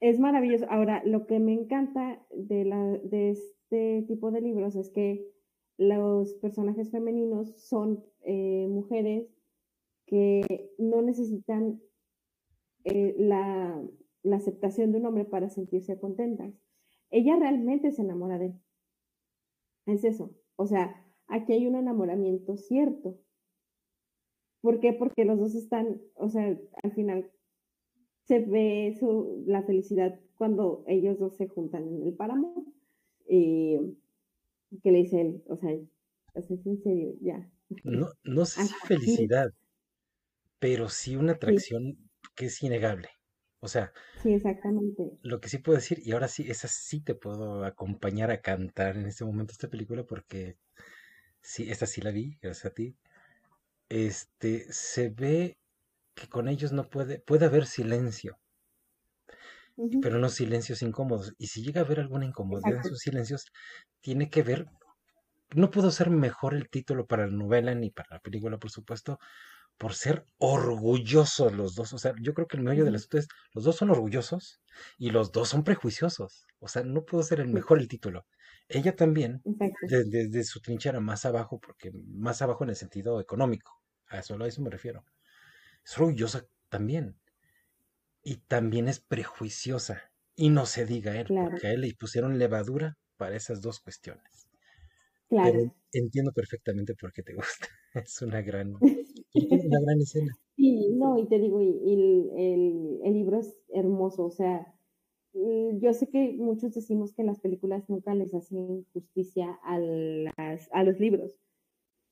[0.00, 0.66] es maravilloso.
[0.68, 5.33] Ahora, lo que me encanta de, la, de este tipo de libros es que
[5.76, 9.28] los personajes femeninos son eh, mujeres
[10.06, 11.80] que no necesitan
[12.84, 13.82] eh, la,
[14.32, 16.52] aceptación de un hombre para sentirse contentas.
[17.10, 18.60] Ella realmente se enamora de él.
[19.86, 20.30] Es eso.
[20.56, 23.18] O sea, aquí hay un enamoramiento cierto.
[24.60, 24.92] ¿Por qué?
[24.92, 27.30] Porque los dos están, o sea, al final
[28.24, 32.64] se ve su, la felicidad cuando ellos dos se juntan en el páramo.
[33.28, 33.78] Y
[34.82, 37.50] que le dice él, o sea, es en serio, ya.
[37.82, 39.52] No, no sé si felicidad,
[40.58, 41.98] pero sí una atracción
[42.34, 43.08] que es innegable.
[43.60, 45.18] O sea, sí, exactamente.
[45.22, 48.96] Lo que sí puedo decir, y ahora sí, esa sí te puedo acompañar a cantar
[48.96, 50.56] en este momento esta película, porque
[51.40, 52.96] sí, esta sí la vi, gracias a ti
[53.88, 55.58] este, se ve
[56.14, 58.38] que con ellos no puede, puede haber silencio,
[60.02, 61.34] pero no silencios incómodos.
[61.38, 63.46] Y si llega a haber alguna incomodidad en esos silencios,
[64.00, 64.66] tiene que ver,
[65.54, 69.18] no pudo ser mejor el título para la novela ni para la película, por supuesto,
[69.78, 71.92] por ser orgullosos los dos.
[71.92, 74.60] O sea, yo creo que el medio de las es, los dos son orgullosos
[74.98, 76.46] y los dos son prejuiciosos.
[76.60, 78.26] O sea, no pudo ser el mejor el título.
[78.68, 79.42] Ella también,
[79.82, 83.72] desde, su trinchera más abajo, porque más abajo en el sentido económico,
[84.08, 85.04] a eso, a eso me refiero.
[85.84, 87.18] Es orgullosa también.
[88.24, 90.02] Y también es prejuiciosa.
[90.34, 94.48] Y no se diga él, porque a él le pusieron levadura para esas dos cuestiones.
[95.28, 95.74] Claro.
[95.92, 97.68] entiendo perfectamente por qué te gusta.
[98.06, 100.32] Es una gran, una gran escena.
[100.56, 104.74] Sí, no, y te digo, y, el, el libro es hermoso, o sea,
[105.34, 110.68] Mm, yo sé que muchos decimos que las películas nunca les hacen justicia a, las,
[110.72, 111.36] a los libros.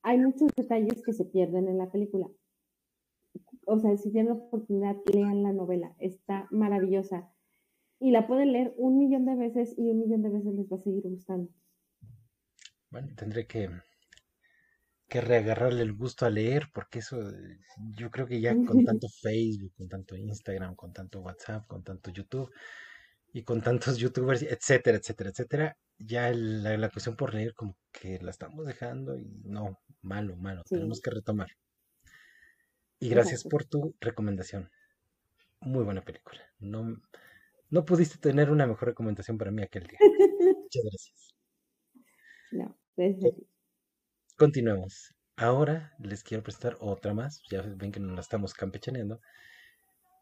[0.03, 2.29] Hay muchos detalles que se pierden en la película.
[3.67, 5.95] O sea, si tienen la oportunidad, lean la novela.
[5.99, 7.31] Está maravillosa.
[7.99, 10.77] Y la pueden leer un millón de veces y un millón de veces les va
[10.77, 11.51] a seguir gustando.
[12.91, 13.71] Bueno, tendré que,
[15.09, 17.17] que reagarrarle el gusto a leer, porque eso
[17.97, 22.11] yo creo que ya con tanto Facebook, con tanto Instagram, con tanto WhatsApp, con tanto
[22.11, 22.51] YouTube,
[23.33, 28.31] y con tantos youtubers, etcétera, etcétera, etcétera, ya la, cuestión por leer como que la
[28.31, 31.49] estamos dejando y no, malo, malo, tenemos que retomar.
[33.03, 34.71] Y gracias por tu recomendación.
[35.59, 36.41] Muy buena película.
[36.61, 37.03] No,
[37.69, 39.99] no pudiste tener una mejor recomendación para mí aquel día.
[40.39, 41.35] Muchas gracias.
[42.53, 43.35] No, gracias.
[44.37, 45.17] Continuemos.
[45.35, 47.43] Ahora les quiero presentar otra más.
[47.51, 49.21] Ya ven que nos la estamos campechaneando.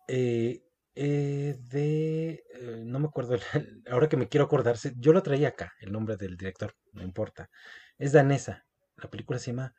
[0.08, 0.62] Eh,
[0.94, 3.36] eh, de, eh, no me acuerdo,
[3.90, 7.50] ahora que me quiero acordarse, yo lo traía acá, el nombre del director, no importa.
[7.98, 8.64] Es danesa,
[8.96, 9.74] la película se llama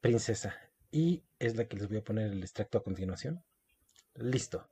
[0.00, 3.42] Princesa y es la que les voy a poner el extracto a continuación.
[4.14, 4.66] Listo.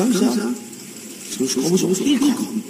[0.00, 0.54] langsam
[1.36, 2.64] zum Schluss muss ich kommen.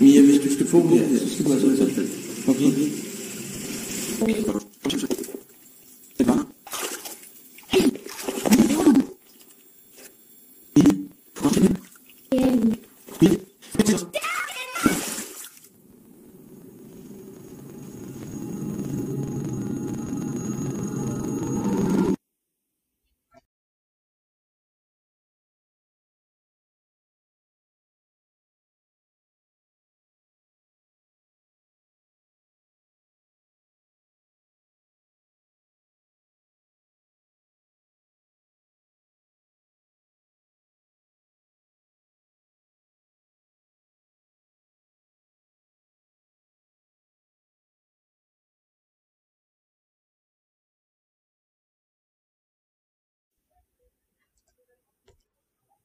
[0.00, 1.00] Mir wird gefunden.
[1.12, 1.86] Das ist super, super.
[2.46, 2.72] Okay.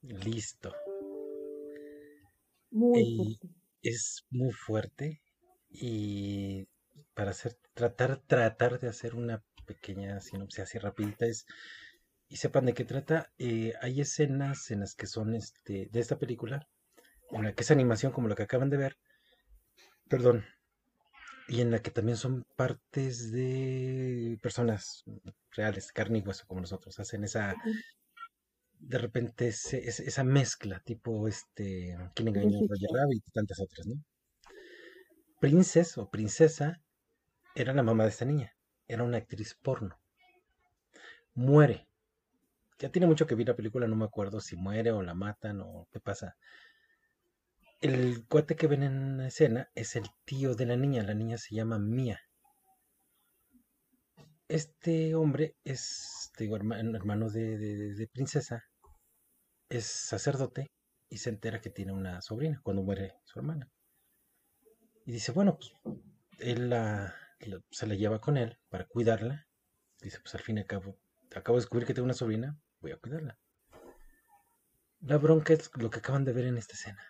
[0.04, 0.74] Listo.
[2.72, 3.48] Muy fuerte.
[3.82, 5.22] es muy fuerte
[5.70, 6.68] y
[7.14, 11.46] para hacer, tratar, tratar de hacer una pequeña sinopsis así rapidita es,
[12.28, 16.18] y sepan de qué trata, eh, hay escenas en las que son este, de esta
[16.18, 16.68] película,
[17.32, 18.98] en la que es animación como lo que acaban de ver,
[20.10, 20.44] perdón,
[21.48, 25.04] y en la que también son partes de personas
[25.52, 27.56] reales, carne y hueso como nosotros, hacen esa.
[28.88, 32.90] De repente ese- esa mezcla, tipo este, ¿Quién engañó a Roger.
[32.94, 33.24] Rabbit?
[33.28, 33.96] y tantas otras, ¿no?
[35.40, 36.82] Princess o princesa
[37.56, 38.54] era la mamá de esta niña,
[38.88, 40.00] era una actriz porno,
[41.36, 41.88] muere,
[42.80, 45.62] ya tiene mucho que vi la película, no me acuerdo si muere o la matan
[45.62, 46.36] o qué pasa.
[47.82, 51.38] El cuate que ven en la escena es el tío de la niña, la niña
[51.38, 52.20] se llama Mia.
[54.48, 58.64] Este hombre es, te digo, herma- hermano de, de- de princesa,
[59.78, 60.72] es sacerdote
[61.10, 63.70] y se entera que tiene una sobrina cuando muere su hermana.
[65.06, 65.72] Y dice, bueno, pues
[66.40, 69.48] él la- la- se la lleva con él para cuidarla.
[70.02, 70.98] Dice, pues al fin y al cabo,
[71.36, 73.40] acabo de descubrir que tengo una sobrina, voy a cuidarla.
[75.02, 77.04] La bronca es lo que acaban de ver en esta escena.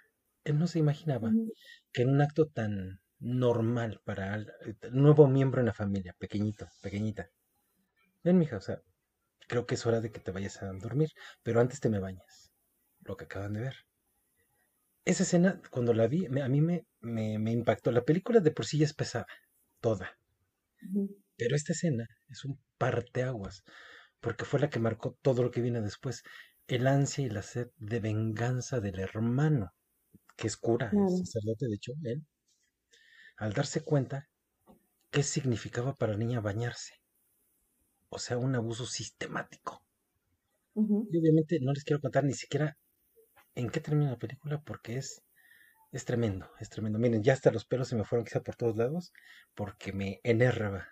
[0.43, 1.53] Él no se imaginaba Ujú.
[1.93, 4.45] que en un acto tan normal para eh,
[4.91, 7.30] nuevo miembro en la familia, pequeñito, pequeñita.
[8.24, 8.82] Ven, mija, o sea,
[9.49, 11.11] creo que es hora de que te vayas a dormir,
[11.43, 12.53] pero antes te me bañas.
[13.06, 13.76] Lo que acaban de ver.
[15.06, 17.89] Esa escena, cuando la vi, me- a mí me, me, me impactó.
[17.93, 19.28] La película de por sí ya es pesada,
[19.80, 20.18] toda.
[21.38, 23.64] Pero esta escena es un parteaguas,
[24.22, 26.24] porque fue la que marcó todo lo que viene después.
[26.68, 29.74] El ansia y la sed de venganza del hermano,
[30.38, 32.26] que es cura, es sacerdote, de hecho, él,
[33.38, 34.28] al darse cuenta
[35.12, 36.95] qué significaba para la niña bañarse.
[38.08, 39.84] O sea, un abuso sistemático.
[41.10, 42.78] Y obviamente no les quiero contar ni siquiera
[43.56, 45.24] en qué termina la película porque es,
[45.91, 46.99] es tremendo, es tremendo.
[46.99, 49.14] Miren, ya hasta los pelos se me fueron quizá por todos lados
[49.56, 50.88] porque me enerva.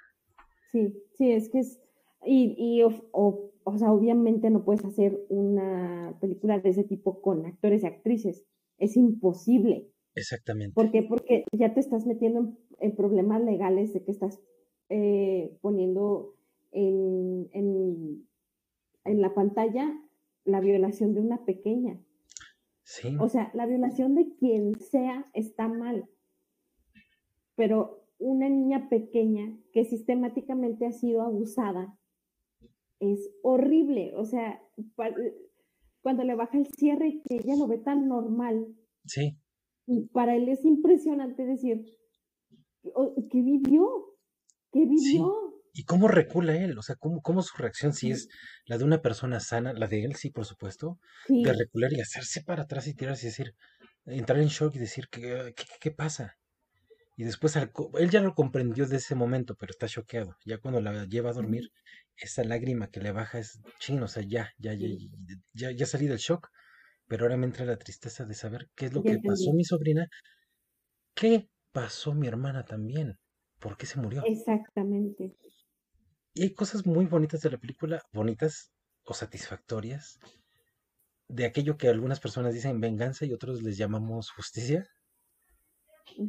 [0.72, 1.80] Sí, sí, es que es,
[2.26, 7.22] y, y of- o, o sea, obviamente no puedes hacer una película de ese tipo
[7.22, 8.46] con actores y actrices,
[8.78, 9.90] es imposible.
[10.16, 10.74] Exactamente.
[10.74, 11.04] ¿Por qué?
[11.04, 14.40] Porque ya te estás metiendo en, en problemas legales de que estás
[14.90, 16.36] eh, poniendo
[16.72, 18.28] en, en,
[19.06, 20.00] en la pantalla
[20.46, 22.00] la violación de una pequeña.
[22.94, 26.10] Sí, O sea, la violación de quien sea está mal,
[27.56, 31.98] pero una niña pequeña que sistemáticamente ha sido abusada
[33.00, 34.12] es horrible.
[34.18, 34.62] O sea,
[36.02, 38.68] cuando le baja el cierre y que ella lo ve tan normal,
[39.06, 39.38] sí,
[39.88, 41.86] y para él es impresionante decir,
[42.84, 44.18] ¿qué vivió?
[44.74, 45.51] ¿Qué vivió?
[45.74, 46.78] ¿Y cómo recula él?
[46.78, 48.28] O sea, ¿cómo, cómo su reacción si es
[48.66, 52.02] la de una persona sana, la de él, sí, por supuesto, Sí, de recular y
[52.02, 53.56] hacerse para atrás y tirarse y decir,
[54.06, 56.38] entrar en shock y decir, ¿qué, qué, pasa?
[57.16, 60.36] Y después, al él ya lo comprendió de ese momento, pero está choqueado.
[60.46, 61.72] Ya cuando la lleva a dormir,
[62.18, 64.88] esa lágrima que le baja es chino, o sea, ya, ya, ya,
[65.54, 66.50] ya, ya salí del shock,
[67.08, 70.08] pero ahora me entra la tristeza de saber qué es lo que pasó mi sobrina,
[71.14, 73.18] qué pasó mi hermana también,
[73.60, 74.24] por qué se murió.
[74.26, 75.36] exactamente.
[76.34, 78.70] Y hay cosas muy bonitas de la película, bonitas
[79.06, 80.20] o satisfactorias,
[81.30, 84.88] de aquello que algunas personas dicen venganza y otros les llamamos justicia,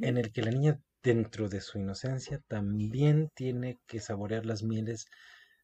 [0.00, 5.06] en el que la niña dentro de su inocencia también tiene que saborear las mieles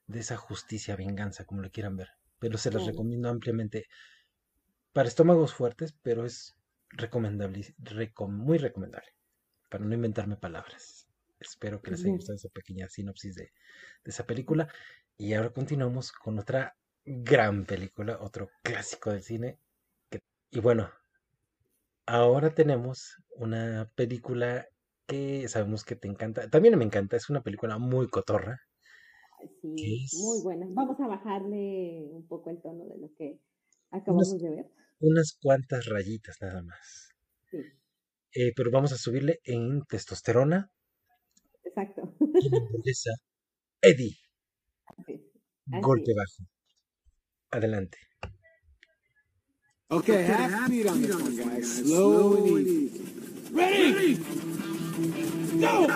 [0.06, 2.08] de esa justicia, venganza, como lo quieran ver.
[2.38, 3.86] Pero se las recomiendo ampliamente
[4.92, 6.54] para estómagos fuertes, pero es
[6.90, 9.08] recomendable, recom- muy recomendable,
[9.70, 11.07] para no inventarme palabras.
[11.40, 13.44] Espero que les haya gustado esa pequeña sinopsis de,
[14.04, 14.68] de esa película.
[15.16, 19.58] Y ahora continuamos con otra gran película, otro clásico del cine.
[20.10, 20.20] que-
[20.50, 20.90] y bueno,
[22.06, 24.66] ahora tenemos una película
[25.06, 26.50] que sabemos que te encanta.
[26.50, 28.60] También me encanta, es una película muy cotorra.
[29.60, 30.66] Sí, ¿Qué muy buena.
[30.70, 33.40] Vamos a bajarle un poco el tono de lo que
[34.06, 34.70] Unas, acabamos de ver.
[35.00, 37.10] unas cuantas rayitas nada más.
[37.50, 37.58] Sí,
[38.32, 40.70] Eh, pero vamos a subirle en testosterona
[41.78, 42.14] exacto.
[42.84, 42.92] y
[43.82, 44.18] Eddie.
[44.86, 45.12] Así,
[45.72, 46.48] así Golpe bajo.
[47.50, 47.98] Adelante.
[49.90, 51.76] Okay, half speed on this one, guys.
[51.78, 53.02] Slow and easy.
[53.52, 54.18] Ready?
[55.58, 55.86] Go!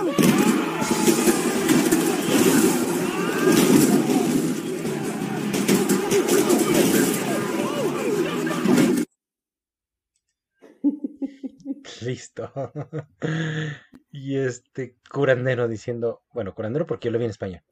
[12.02, 12.50] Listo.
[14.12, 17.64] y este curandero diciendo, bueno, curandero porque yo lo vi en España.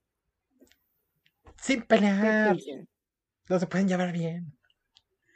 [1.56, 2.56] Sin ¿Qué pelear,
[3.48, 4.52] no se pueden llevar bien.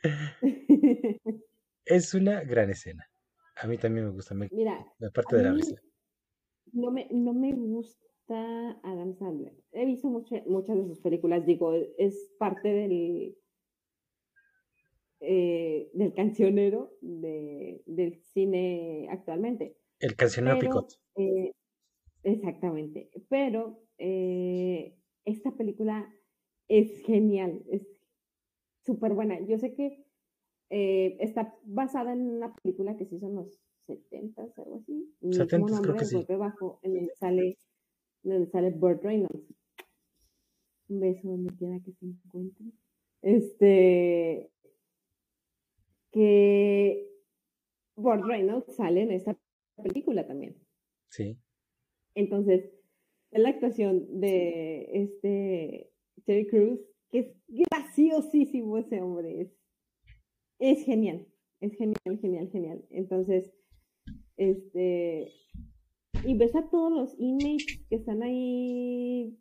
[1.87, 3.07] Es una gran escena.
[3.57, 4.35] A mí también me gusta.
[4.35, 5.77] Me, Mira, la parte de la risa.
[6.73, 8.01] no me, no me gusta
[8.83, 9.53] Adam Sandler.
[9.73, 13.37] He visto mucha- muchas de sus películas, digo, es parte del,
[15.27, 19.77] eh, del cancionero de, del cine actualmente.
[19.99, 20.93] El cancionero Pero, Picot.
[21.17, 21.53] eh,
[22.23, 26.13] exactamente, pero eh, esta película
[26.69, 27.87] es genial, es
[28.85, 29.41] súper buena.
[29.47, 30.05] Yo sé que
[30.71, 35.15] está basada en una película que se hizo en los 70 algo así.
[35.21, 36.17] El mismo 70s creo nombre, que sí.
[36.17, 37.59] golpe bajo, en donde sale,
[38.23, 39.55] donde sale Burt Reynolds.
[40.89, 42.67] Un beso donde quiera que se encuentre.
[43.23, 44.51] Este,
[46.15, 47.11] que
[47.97, 49.37] Burt Reynolds sale en esta
[49.83, 50.57] película también.
[51.11, 51.37] Sí.
[52.15, 52.71] Entonces,
[53.33, 55.91] es la actuación de este
[56.25, 59.53] Terry Crews, que es graciosísimo ese hombre, es,
[60.61, 61.27] es genial,
[61.61, 62.85] es genial, genial, genial.
[62.91, 63.53] Entonces,
[64.37, 65.33] este,
[66.25, 69.37] y ves a todos los inmates que están ahí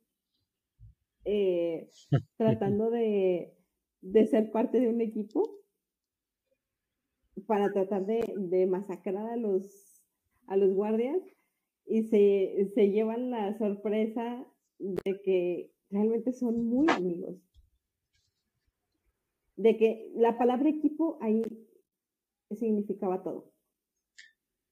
[1.26, 1.88] eh,
[2.38, 3.54] tratando de,
[4.02, 5.63] de ser parte de un equipo
[7.48, 10.02] para tratar de, de masacrar a los,
[10.48, 11.20] a los guardias
[11.86, 14.46] y se, se llevan la sorpresa
[14.80, 17.36] de que realmente son muy amigos.
[19.56, 21.42] De que la palabra equipo ahí
[22.52, 23.52] significaba todo.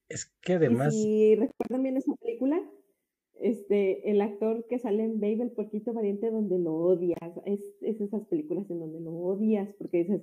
[0.10, 2.62] Es que Y además, si recuerdan bien esa película,
[3.40, 8.02] este, el actor que sale en Babe, el puerquito valiente, donde lo odias, es, es
[8.02, 10.22] esas películas en donde lo odias, porque dices,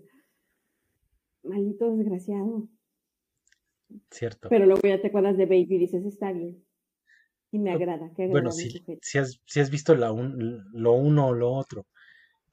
[1.48, 2.68] maldito desgraciado.
[4.10, 4.50] cierto.
[4.50, 6.62] Pero luego ya te acuerdas de Babe y dices, está bien.
[7.52, 9.00] Y me agrada, que Bueno, sujeto.
[9.00, 11.86] sí has, sí has visto la un- lo uno o lo otro.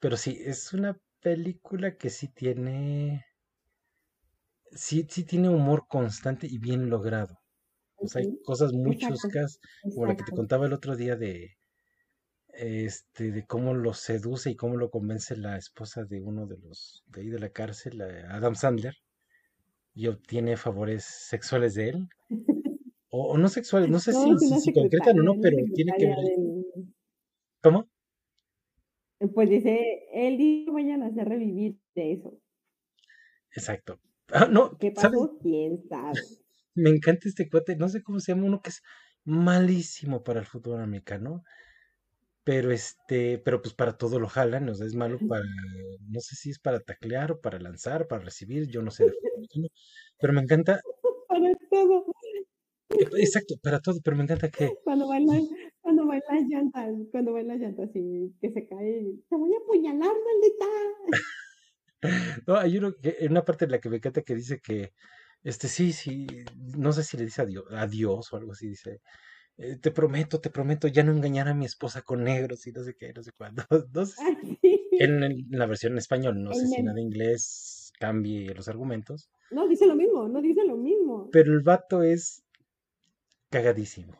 [0.00, 3.24] Pero sí, es una película que sí tiene.
[4.70, 7.34] Sí, sí tiene humor constante y bien logrado.
[8.00, 9.60] O sea, hay cosas muy Exacto, chuscas,
[9.92, 11.55] como la que te contaba el otro día de
[12.58, 17.04] este, de cómo lo seduce y cómo lo convence la esposa de uno de los
[17.08, 18.94] de ahí de la cárcel, Adam Sandler,
[19.94, 22.08] y obtiene favores sexuales de él.
[23.10, 25.92] O, o no sexuales, no sé si, No, si, si concretan o no, pero tiene
[25.98, 26.18] que ver.
[26.24, 26.92] del...
[27.62, 27.90] ¿Cómo?
[29.34, 32.40] Pues dice, él dijo vayan a hacer revivir de eso.
[33.50, 34.00] Exacto.
[34.32, 35.20] Ah, no, ¿Qué ¿sabes?
[35.20, 35.38] pasó?
[35.42, 36.22] ¿Quién sabe?
[36.74, 38.82] Me encanta este cuate, no sé cómo se llama, uno que es
[39.24, 41.42] malísimo para el fútbol americano,
[42.46, 45.42] pero este, pero pues para todo lo jalan, o sea, es malo para,
[46.08, 49.04] no sé si es para taclear o para lanzar, para recibir, yo no sé
[50.20, 50.80] pero me encanta,
[51.28, 52.06] Para todo.
[52.90, 55.42] eh, exacto, para todo, pero me encanta que, Cuando la-
[55.82, 60.66] cuando las llantas, cuando las llantas y que se cae, te voy a apuñalar, maldita.
[62.46, 64.92] no, hay uno que, en una parte en la que me encanta que dice que,
[65.42, 66.26] este, sí, sí,
[66.76, 69.00] no sé si le dice adiós, adiós o algo así, dice,
[69.58, 72.82] eh, te prometo, te prometo ya no engañar a mi esposa con negros y no
[72.84, 73.62] sé qué, no sé cuándo,
[73.94, 74.36] no sé Ah.
[74.98, 76.94] En, la versión en español, no El sé si en la meme.
[76.94, 81.28] de inglés cambie los argumentos, No, dice lo mismo, no dice lo mismo.
[81.30, 82.42] pero el vato es
[83.50, 84.14] cagadísimo.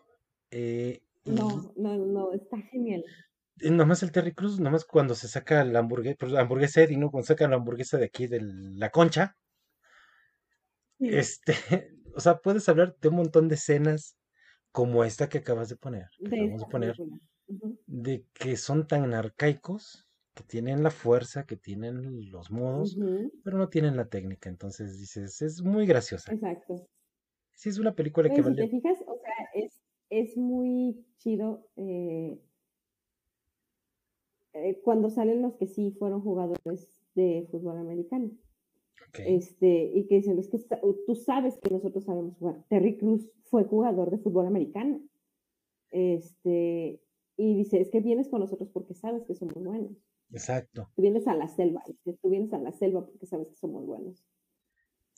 [0.50, 3.04] Eh, No, no, no, está genial.
[3.60, 7.10] y nomás el Terry Cruz, nomás cuando se saca la hamburguesa, pues, hamburguesa Eddie, ¿no?
[7.10, 9.36] Cuando saca la hamburguesa de aquí de la concha,
[10.98, 11.54] Sí, este,
[12.14, 14.16] o sea, puedes hablar de un montón de escenas
[14.78, 16.96] como esta que acabas de poner, que de acabamos de poner,
[17.86, 23.58] de que son tan arcaicos, que tienen la fuerza, que tienen los modos, ujú, pero
[23.58, 24.48] no tienen la técnica.
[24.50, 26.32] Entonces dices, es muy graciosa.
[26.34, 26.86] Exacto.
[27.54, 28.68] Sí, es una película que Pues, si te vale.
[28.68, 32.38] fijas, o sea, es, es muy chido eh,
[34.54, 38.30] eh, cuando salen los que sí fueron jugadores de fútbol americano.
[39.18, 40.58] Este, y que dicen, es que
[41.06, 42.64] tú sabes que nosotros sabemos jugar.
[42.68, 45.00] Terry Cruz fue jugador de fútbol americano.
[45.90, 47.00] Este,
[47.36, 49.92] y dice, es que vienes con nosotros porque sabes que somos buenos.
[50.30, 50.90] exacto.
[50.94, 54.22] Tú vienes a la selva, tú vienes a la selva porque sabes que somos buenos.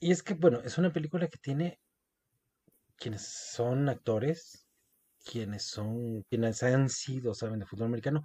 [0.00, 1.80] Y es que, bueno, es una película que tiene
[2.96, 4.68] quienes son actores,
[5.24, 8.22] quienes son, quienes han sido, saben, de fútbol americano,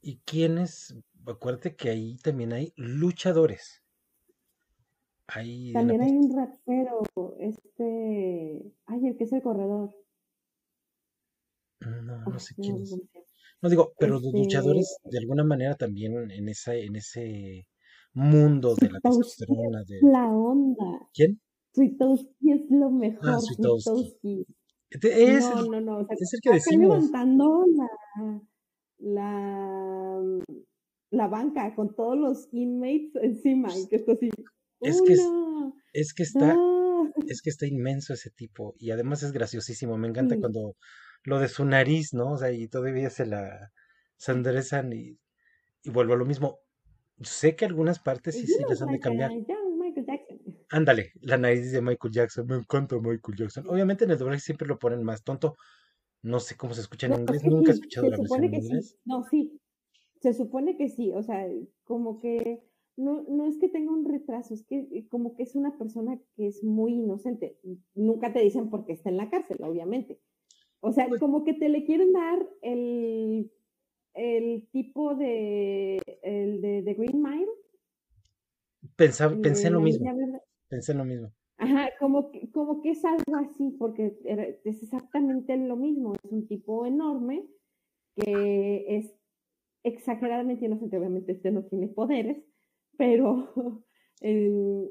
[0.00, 0.94] y quienes,
[1.26, 3.81] acuérdate que ahí también hay luchadores.
[5.34, 7.02] Hay También hay un rapero,
[7.38, 9.90] este, ay, el que es el corredor.
[11.80, 12.96] No, no Ay, sé no, quién no es.
[13.62, 17.66] No digo, pero los Este, luchadores de alguna manera también en esa, en ese
[18.14, 21.08] mundo de la testosterona es de la onda.
[21.14, 21.40] ¿quién?
[21.74, 23.38] Sweetowski es lo Ah, mejor.
[24.90, 26.88] Este Es No, no, no, o sea, es el que decimos.
[26.88, 28.40] levantando la,
[28.98, 30.22] la,
[31.10, 34.28] la banca con todos los inmates encima y que esto así,
[34.82, 35.14] Es que
[35.92, 36.56] es, que está,
[37.26, 39.98] es que está inmenso ese tipo y además es graciosísimo.
[39.98, 40.76] Me encanta Sí, cuando
[41.24, 42.32] lo de su nariz, ¿no?
[42.32, 43.72] O sea, y todavía se la
[44.16, 45.18] se enderezan y,
[45.82, 46.58] y vuelvo a lo mismo.
[47.22, 49.32] Sé que algunas partes sí se look les han de cambiar.
[50.70, 53.68] Ándale, la nariz de Michael Jackson, me encanta Michael Jackson.
[53.68, 55.56] Obviamente en el doblaje siempre lo ponen más tonto.
[56.22, 58.22] No sé cómo se escucha en No, inglés, nunca he sí, escuchado se la versión
[58.24, 58.68] supone en que sí.
[58.68, 58.96] inglés.
[59.04, 59.60] No, sí,
[60.20, 61.12] se supone que sí.
[61.12, 61.46] O sea,
[61.84, 62.62] como que
[62.96, 66.20] no, no es que tenga un retraso, es que eh, como que es una persona
[66.36, 67.58] que es muy inocente.
[67.94, 70.20] Nunca te dicen por qué está en la cárcel, obviamente.
[70.80, 73.50] O sea, Pues como que te le quieren dar el,
[74.14, 77.48] el tipo de, el de, de Green Mile,
[78.96, 80.12] pensaba, el pensé de lo mismo,
[80.68, 81.32] pensé lo mismo.
[81.58, 84.18] Ajá, como que, como que es algo así, porque
[84.64, 86.14] es exactamente lo mismo.
[86.24, 87.46] Es un tipo enorme
[88.16, 89.14] que es
[89.84, 90.98] exageradamente inocente.
[90.98, 92.42] Obviamente este no tiene poderes,
[92.96, 93.52] pero
[94.20, 94.90] eh,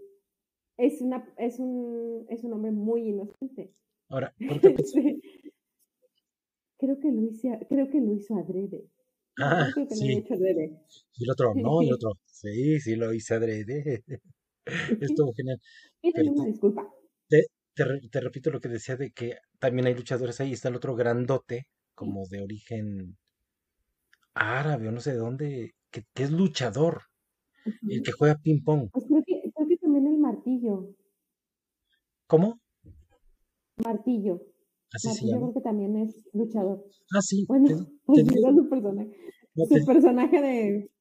[0.77, 3.73] es, una, es, un, es un hombre muy inocente.
[4.09, 4.33] Ahora.
[4.85, 5.21] Sí.
[6.77, 8.89] Creo que lo hice, creo que lo hizo adrede.
[9.37, 10.81] Ah, creo que sí, adrede.
[11.13, 14.03] y el otro, no, y el otro, sí, sí lo hice adrede.
[14.99, 15.59] Estuvo genial.
[16.01, 16.89] Pero una disculpa.
[17.27, 17.45] te,
[17.75, 20.53] te repito lo que decía de que también hay luchadores ahí.
[20.53, 23.15] Está el otro grandote, como de origen
[24.33, 27.03] árabe o no sé de dónde, que, que es luchador,
[27.87, 28.89] el que juega ping pong.
[28.93, 30.95] Pues creo que, creo que también el martillo.
[32.27, 32.59] ¿Cómo?
[33.83, 34.39] Martillo.
[34.93, 35.49] Así se Martillo llama.
[35.49, 36.85] creo que también es luchador.
[37.15, 37.73] Ah, sí, Bueno, te,
[38.13, 39.11] te olvidó digo, su personaje.
[39.55, 40.91] no, te Su personaje de.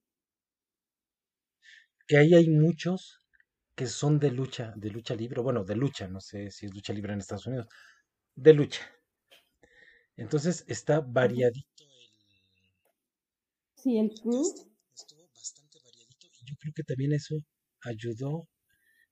[2.07, 3.21] que ahí hay muchos
[3.75, 6.93] que son de lucha, de lucha libre, bueno, de lucha, no sé si es lucha
[6.93, 7.69] libre en Estados Unidos,
[8.37, 8.83] de lucha.
[10.17, 12.11] Entonces está variadito el,
[13.75, 14.45] Sí, el el crew.
[14.45, 17.37] cast, estuvo bastante variadito y yo creo que también eso
[17.83, 18.49] ayudó,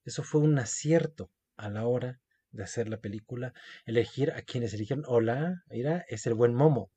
[0.04, 2.20] eso fue un acierto a la hora
[2.50, 3.52] de hacer la película,
[3.86, 5.04] elegir a quienes eligieron.
[5.06, 6.90] Hola, mira, es el buen Momo.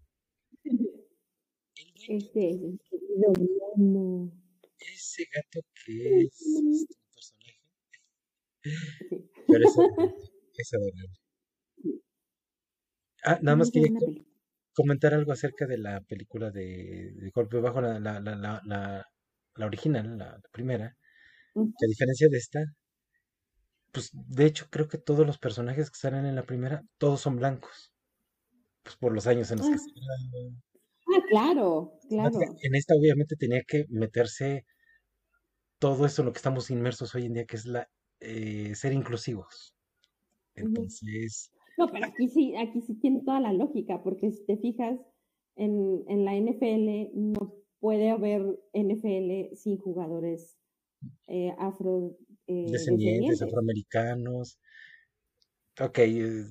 [0.64, 3.34] El buen es el querido
[3.78, 4.32] Momo.
[4.80, 7.60] ese gato que es este, un personaje,
[9.48, 10.16] pero es adorable,
[10.58, 11.20] es adorable.
[13.24, 13.92] Ah, nada más quería
[14.74, 19.06] comentar algo acerca de la película de, de Golpe Bajo, la, la, la, la,
[19.62, 20.98] la, original, la, la primera,
[21.56, 21.74] Ujú.
[21.78, 22.62] que a diferencia de esta,
[23.94, 27.38] pues de hecho creo que todos los personajes que salen en la primera, todos son
[27.38, 27.94] blancos,
[28.84, 30.64] pues por los años en los que Ah, graban.
[31.14, 32.40] ah, claro, claro.
[32.62, 34.66] En esta obviamente tenía que meterse
[35.80, 37.90] todo eso en lo que estamos inmersos hoy en día, que es la
[38.20, 39.74] eh, ser inclusivos.
[40.56, 45.00] Entonces, No, pero aquí sí, aquí sí tiene toda la lógica, porque si te fijas
[45.56, 50.58] en, en la NFL, no puede haber NFL sin jugadores
[51.28, 52.16] eh, afro
[52.48, 53.42] eh, descendientes, descendientes.
[53.42, 54.60] afroamericanos.
[55.80, 56.46] Ok, eh,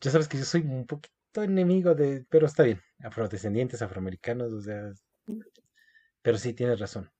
[0.00, 4.60] ya sabes que yo soy un poquito enemigo de, pero está bien, afrodescendientes, afroamericanos, o
[4.62, 4.92] sea,
[6.22, 7.10] pero sí tienes razón.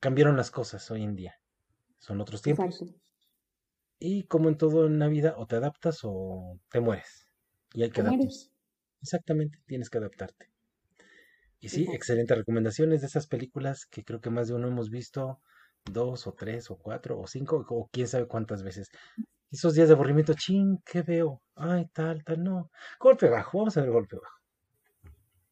[0.00, 1.34] Cambiaron las cosas hoy en día.
[1.98, 2.66] Son otros tiempos.
[2.66, 3.00] Exacto.
[4.00, 7.28] Y como en todo en la vida, o te adaptas o te mueres.
[7.72, 8.50] Y hay que adaptarse.
[9.00, 10.53] Exactamente, tienes que adaptarte.
[11.64, 11.92] Y sí, Exacto.
[11.92, 15.40] excelentes recomendaciones de esas películas que creo que más de uno hemos visto
[15.84, 18.88] dos o tres o cuatro o cinco o quién sabe cuántas veces.
[19.50, 21.42] Esos días de aburrimiento, chin, ¿qué veo?
[21.56, 22.70] Ay, tal, tal, no.
[23.00, 24.38] Golpe bajo, vamos a ver golpe bajo.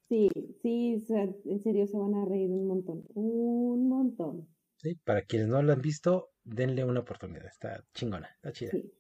[0.08, 0.28] Sí,
[0.60, 1.02] sí,
[1.44, 4.48] en serio se van a reír un montón, un montón.
[4.76, 4.96] ¿sí?
[4.96, 7.46] Para quienes no lo han visto, denle una oportunidad.
[7.46, 8.72] Está chingona, está chida.
[8.72, 8.92] Sí,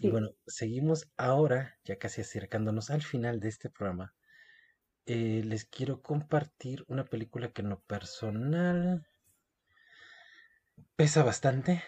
[0.00, 0.10] Y sí.
[0.10, 4.14] bueno, seguimos ahora, ya casi acercándonos al final de este programa.
[5.06, 9.06] Eh, les quiero compartir una película que en lo personal
[10.96, 11.82] pesa bastante.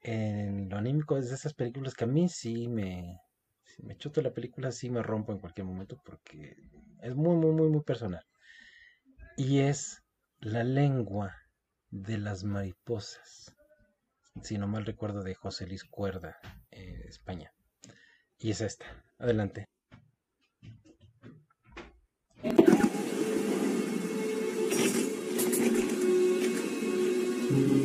[0.00, 3.20] En lo anímico es de esas películas que a mí sí me,
[3.64, 6.56] si me chuto la película, sí me rompo en cualquier momento porque
[7.00, 8.24] es muy, muy, muy, muy personal.
[9.36, 10.02] Y es
[10.40, 11.34] La lengua
[11.90, 13.54] de las mariposas.
[14.42, 16.38] Si no mal recuerdo de José Luis Cuerda,
[16.70, 17.52] eh, España.
[18.38, 18.86] Y es esta.
[19.18, 19.66] Adelante.
[22.42, 22.60] Thank
[27.50, 27.75] you.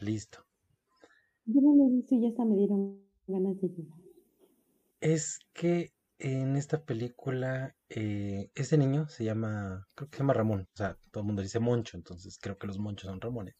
[0.00, 0.44] Listo.
[1.46, 3.98] Yo no lo he visto y ya hasta me dieron ganas de llorar.
[5.00, 10.68] Es que en esta película, eh, este niño se llama, creo que se llama Ramón,
[10.72, 13.54] o sea, todo el mundo dice Moncho, entonces creo que los Monchos son Ramones.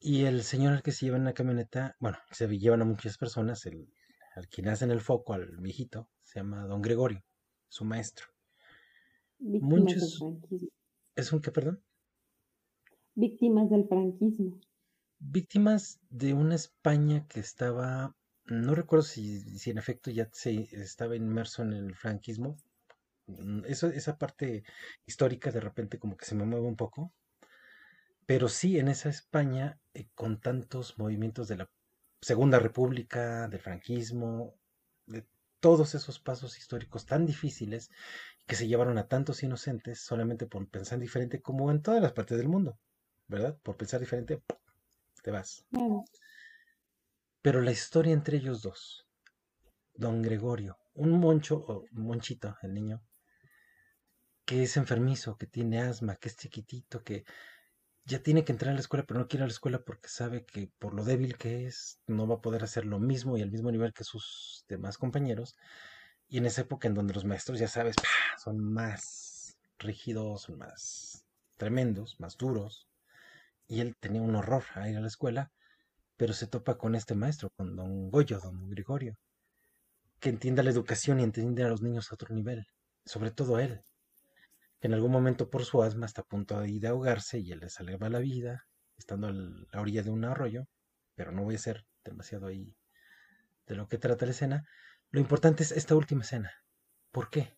[0.00, 3.16] Y el señor al que se lleva en la camioneta, bueno, se llevan a muchas
[3.16, 3.88] personas, el,
[4.34, 7.22] al quien hacen el foco, al viejito, se llama Don Gregorio,
[7.68, 8.26] su maestro.
[9.38, 10.68] Muchos, franquismo.
[11.14, 11.82] ¿es un qué, perdón?
[13.14, 14.60] Víctimas del franquismo.
[15.20, 21.16] Víctimas de una España que estaba, no recuerdo si, si en efecto ya se estaba
[21.16, 22.56] inmerso en el franquismo.
[23.26, 24.64] Mm, Eso, esa parte
[25.06, 27.12] histórica de repente como que se me mueve un poco.
[28.26, 31.70] Pero sí, en esa España, eh, con tantos movimientos de la
[32.20, 34.54] Segunda República, del franquismo,
[35.06, 35.26] de
[35.60, 37.90] todos esos pasos históricos tan difíciles
[38.46, 42.38] que se llevaron a tantos inocentes solamente por pensar diferente, como en todas las partes
[42.38, 42.78] del mundo,
[43.32, 43.58] ¿verdad?
[43.62, 44.42] Por pensar diferente,
[45.22, 45.64] te vas.
[47.40, 49.06] Pero la historia entre ellos dos,
[49.94, 53.02] don Gregorio, un moncho o monchito, el niño,
[54.44, 57.24] que es enfermizo, que tiene asma, que es chiquitito, que
[58.04, 60.08] ya tiene que entrar a la escuela, pero no quiere ir a la escuela porque
[60.08, 63.42] sabe que por lo débil que es, no va a poder hacer lo mismo y
[63.42, 65.56] al mismo nivel que sus demás compañeros.
[66.28, 68.38] Y en esa época en donde los maestros, ya sabes, ¡pah!
[68.38, 71.24] son más rígidos, son más
[71.56, 72.88] tremendos, más duros.
[73.72, 75.50] Y él tenía un horror a ir a la escuela,
[76.16, 79.16] pero se topa con este maestro, con don Goyo, don Gregorio,
[80.20, 82.66] que entienda la educación y entiende a los niños a otro nivel,
[83.04, 83.82] sobre todo a él
[84.82, 87.60] que en algún momento por su asma está a punto de, de ahogarse y él
[87.60, 88.66] le salva la vida,
[88.98, 90.66] estando a la orilla de un arroyo,
[91.14, 92.74] pero no voy a ser demasiado ahí
[93.68, 94.64] de lo que trata la escena.
[95.10, 96.50] Lo importante es esta última escena.
[97.12, 97.56] ¿Por qué?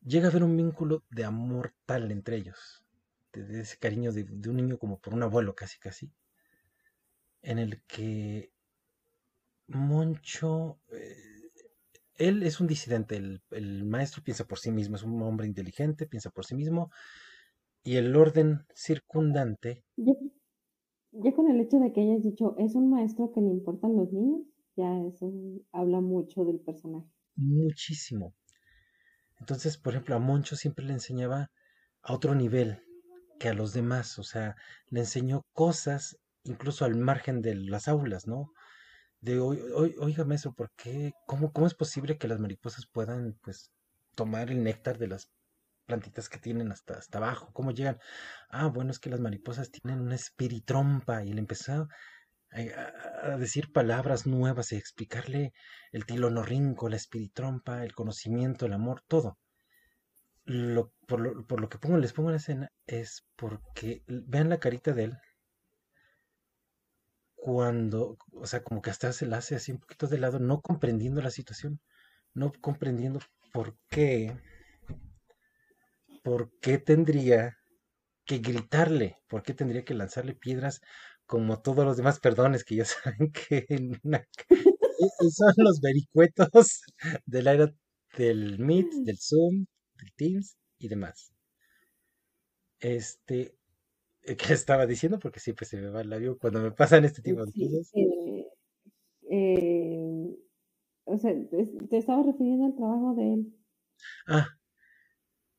[0.00, 2.85] Llega a haber un vínculo de amor tal entre ellos,
[3.36, 6.12] de, de ese cariño de, de un niño como por un abuelo casi casi,
[7.42, 8.52] en el que
[9.68, 11.50] Moncho, eh,
[12.16, 16.06] él es un disidente, el, el maestro piensa por sí mismo, es un hombre inteligente,
[16.06, 16.90] piensa por sí mismo,
[17.84, 20.14] y el orden circundante, Ya,
[21.12, 24.12] ya con el hecho de que hayas dicho, es un maestro que le importan los
[24.12, 24.42] niños,
[24.76, 25.32] ya eso
[25.72, 27.10] habla mucho del personaje.
[27.36, 28.34] muchísimo.
[29.40, 31.50] Entonces, por ejemplo, a Moncho siempre le enseñaba
[32.02, 32.82] a otro nivel
[33.38, 34.56] que a los demás, o sea,
[34.88, 38.52] le enseñó cosas incluso al margen de las aulas, ¿no?
[39.20, 41.12] De, "Oi- oi- oiga, maestro, ¿por qué?
[41.26, 43.72] ¿Cómo, cómo es posible que las mariposas puedan, pues,
[44.14, 45.30] tomar el néctar de las
[45.86, 47.50] plantitas que tienen hasta, hasta abajo?
[47.54, 47.98] ¿Cómo llegan?
[48.50, 51.88] Ah, bueno, es que las mariposas tienen una espiritrompa y le empezó
[52.52, 55.52] a, a- decir palabras nuevas y explicarle
[55.92, 59.38] el tilonorrinco, la espiritrompa, el conocimiento, el amor, todo.
[60.46, 64.58] Lo, por, lo, por lo que pongo, les pongo la escena es porque vean la
[64.58, 65.18] carita de él.
[67.36, 70.60] Cuando, o sea, como que hasta se la hace así un poquito de lado, no
[70.60, 71.80] comprendiendo la situación,
[72.34, 73.20] no comprendiendo
[73.52, 74.36] por qué,
[76.22, 77.56] por qué tendría
[78.26, 80.80] que gritarle, por qué tendría que lanzarle piedras
[81.26, 83.66] como todos los demás perdones que ya saben que
[85.30, 86.82] son los vericuetos
[87.26, 87.72] del era
[88.16, 89.66] del Meet, del Zoom,
[89.96, 91.32] del Teams y demás.
[92.80, 93.54] Este,
[94.22, 95.18] eh, ¿qué estaba diciendo?
[95.20, 97.94] Porque siempre se me va el labio cuando me pasan este tipo de Sí, cosas.
[97.94, 98.46] eh,
[99.30, 100.36] eh,
[101.04, 101.32] o sea,
[101.90, 103.54] te estaba refiriendo al trabajo de él.
[104.28, 104.48] Ah,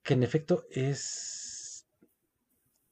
[0.04, 1.86] que en efecto es...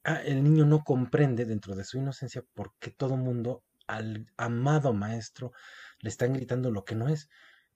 [0.05, 4.93] Ah, el niño no comprende dentro de su inocencia por qué todo mundo al amado
[4.93, 5.51] maestro
[5.99, 7.27] le están gritando lo que no es.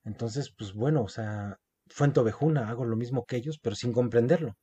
[0.05, 1.59] Entonces, pues bueno, o sea,
[1.89, 4.55] fuente ovejuna, hago lo mismo que ellos, pero sin comprenderlo.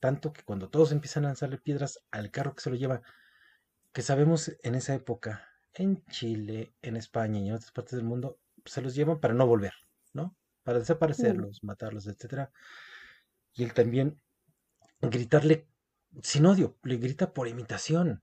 [0.00, 3.02] Tanto que cuando todos empiezan a lanzarle piedras al carro que se lo lleva,
[3.92, 8.38] que sabemos en esa época, en Chile, en España y en otras partes del mundo,
[8.64, 9.72] se los llevan para no volver,
[10.14, 10.36] ¿no?
[10.64, 12.52] Para desaparecerlos, matarlos, etcétera.
[13.54, 14.20] Y él también
[15.00, 15.68] gritarle
[16.22, 18.22] sin odio, le grita por imitación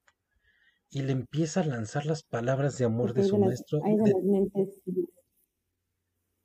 [0.89, 3.79] y le empieza a lanzar las palabras de amor de su maestro.
[3.83, 4.80] hay de de- las mentes,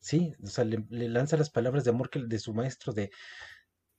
[0.06, 3.10] sí, o sea, le, le lanza las palabras de amor que, de su maestro de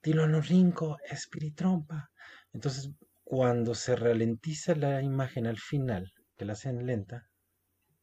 [0.02, 2.10] Rinco, espiritrompa.
[2.54, 2.90] Entonces,
[3.24, 7.28] cuando se ralentiza la imagen al final, que la hacen lenta,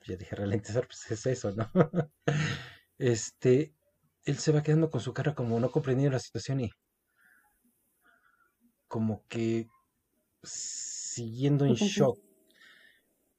[0.06, 1.72] ya dije ralentizar, pues es eso, ¿no?
[2.98, 3.74] Este,
[4.24, 6.70] él se va quedando con su cara como no comprendiendo la situación y
[8.88, 9.68] como que
[10.44, 12.18] siguiendo ¿qué en shock,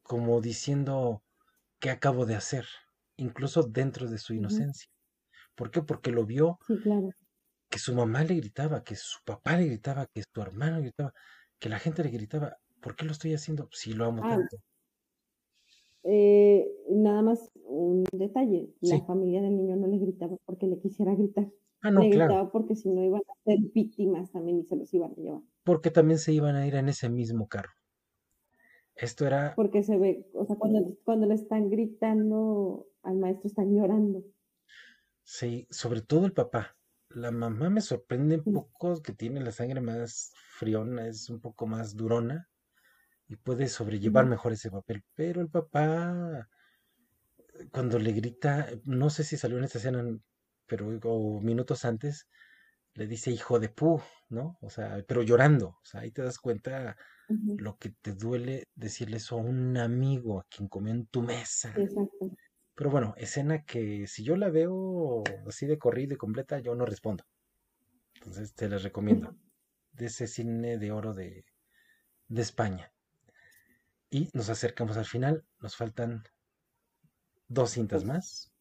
[0.02, 1.22] como diciendo
[1.78, 2.66] qué acabo de hacer,
[3.18, 4.88] incluso dentro de su inocencia.
[5.56, 5.82] ¿Por qué?
[5.82, 7.14] Porque lo vio Sí, claro.
[7.70, 11.12] que su mamá le gritaba, que su papá le gritaba, que su hermano le gritaba,
[11.60, 12.56] que la gente le gritaba.
[12.80, 13.68] ¿por qué lo estoy haciendo?
[13.72, 14.58] Si lo amo Ah, tanto.
[16.02, 19.06] eh, nada más un detalle, la Sí.
[19.06, 21.50] familia del niño no le gritaba porque le quisiera gritar,
[21.82, 24.76] Ah, no, le claro, gritaba porque si no iban a ser víctimas también y se
[24.76, 25.42] los iban a llevar.
[25.64, 27.74] porque también se iban a ir en ese mismo carro.
[28.94, 33.74] Esto era, Porque se ve, o sea, cuando, cuando le están gritando al maestro están
[33.74, 34.24] llorando.
[35.22, 36.76] sí, sobre todo el papá.
[37.08, 41.66] La mamá me sorprende un poco que tiene la sangre más friona, es un poco
[41.66, 42.48] más durona
[43.28, 45.04] y puede sobrellevar mejor ese papel.
[45.14, 46.48] Pero el papá,
[47.72, 50.04] cuando le grita, no sé si salió en esta escena,
[50.66, 52.26] pero o minutos antes,
[52.94, 54.58] le dice hijo de pu, ¿no?
[54.62, 55.68] O sea, pero llorando.
[55.68, 56.96] O sea, ahí te das cuenta
[57.56, 61.74] lo que te duele decirle eso a un amigo a quien comió en tu mesa.
[61.82, 62.35] Exacto.
[62.76, 66.86] Pero bueno, escena que si yo la veo así de corrido y completa, yo no
[66.86, 67.24] respondo.
[68.16, 69.36] Entonces te la recomiendo.
[69.92, 71.44] De ese cine de oro de,
[72.28, 72.92] de España.
[74.10, 75.44] Y nos acercamos al final.
[75.60, 76.24] Nos faltan
[77.48, 78.52] dos cintas más.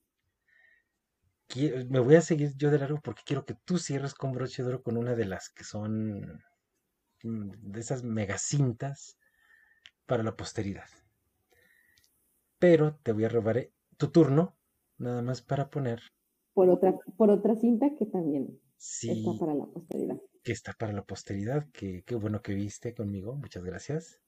[1.49, 4.61] Qui- Me voy a seguir yo de largo porque quiero que tú cierres con broche
[4.61, 6.43] de oro con una de las que son
[7.23, 9.17] mm, de esas megacintas
[10.07, 10.87] para la posteridad.
[12.59, 14.57] Pero te voy a robar eh, tu turno,
[14.97, 16.01] nada más para poner
[16.53, 20.17] Por otra, por otra cinta que también está para la posteridad.
[20.43, 24.19] que está para la posteridad, que qué bueno que viste conmigo, muchas gracias.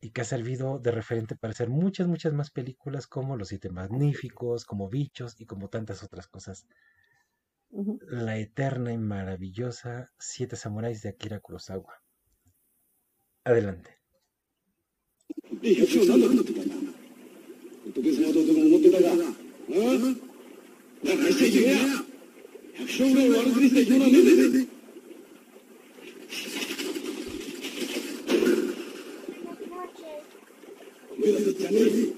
[0.00, 3.70] Y que ha servido de referente para hacer muchas, muchas más películas como Los Siete
[3.70, 6.66] Magníficos, como Bichos y como tantas otras cosas.
[8.08, 12.02] La eterna y maravillosa Siete Samuráis de Akira Kurosawa.
[13.44, 13.98] Adelante.
[17.90, 20.02] 時計さんはども思ってたが、うん、
[21.02, 21.78] なんかしちゃいけねえや
[22.78, 24.66] 百姓ぐらい悪くしちゃいけないねえぜ
[31.18, 32.11] めえじゃねえ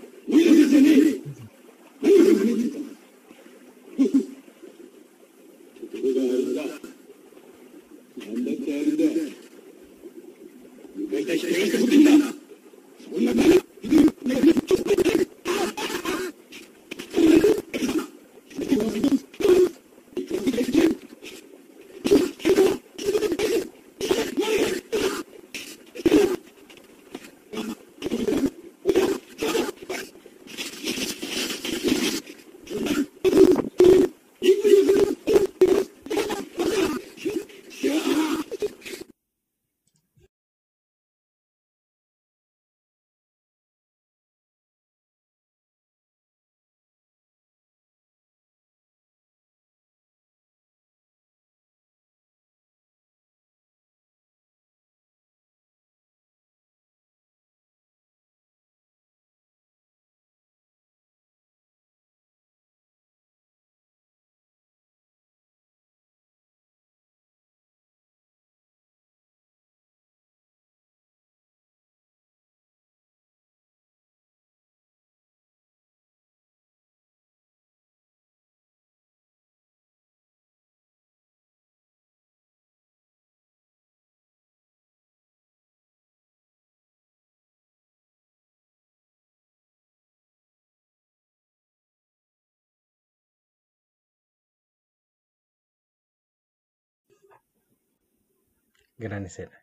[98.96, 99.58] Gran escena.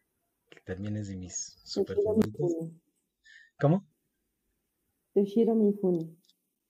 [0.50, 1.98] Que también es de mis super.
[1.98, 2.72] Mifune.
[3.60, 3.86] ¿Cómo?
[5.14, 6.16] Toshiro Mifune.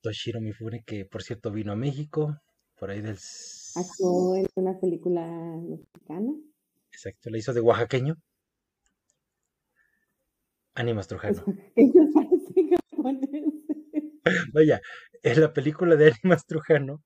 [0.01, 2.37] Toshiro Mifune, que por cierto vino a México,
[2.77, 3.17] por ahí del...
[3.75, 6.33] Actuó en una película mexicana.
[6.91, 8.15] Exacto, le hizo de oaxaqueño.
[10.73, 11.43] Ánimas Los Trujano.
[11.45, 13.43] oaxaqueños parecen japoneses.
[14.53, 14.81] Vaya,
[15.23, 17.03] en la película de Ánimas Trujano,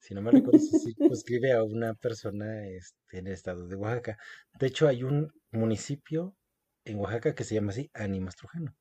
[0.00, 4.16] si no me recuerdo, se circunscribe a una persona este, en el estado de Oaxaca.
[4.58, 6.36] De hecho, hay un municipio
[6.84, 8.74] en Oaxaca que se llama así, Ánimas Trujano.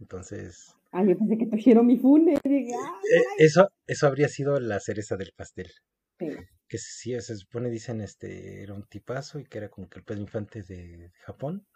[0.00, 2.38] Entonces, Ah, yo pensé que Toshiro Mifune.
[2.44, 3.00] Dije, ah,
[3.38, 5.70] e- eso, eso habría sido la cereza del pastel.
[6.18, 6.26] sí.
[6.68, 10.04] Que sí, se supone, dicen, este, era un tipazo y que era como que el
[10.04, 11.66] Pedro Infante de Japón.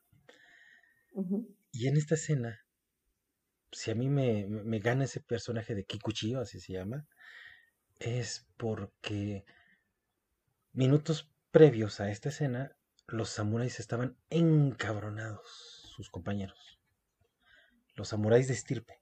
[1.72, 2.58] Y en esta escena,
[3.72, 7.06] si a mí me, me- me gana ese personaje de Kikuchiyo, así se llama,
[7.98, 9.44] es porque
[10.72, 12.76] minutos previos a esta escena,
[13.06, 16.80] los samuráis estaban encabronados, sus compañeros.
[17.94, 19.00] Los samuráis de estirpe.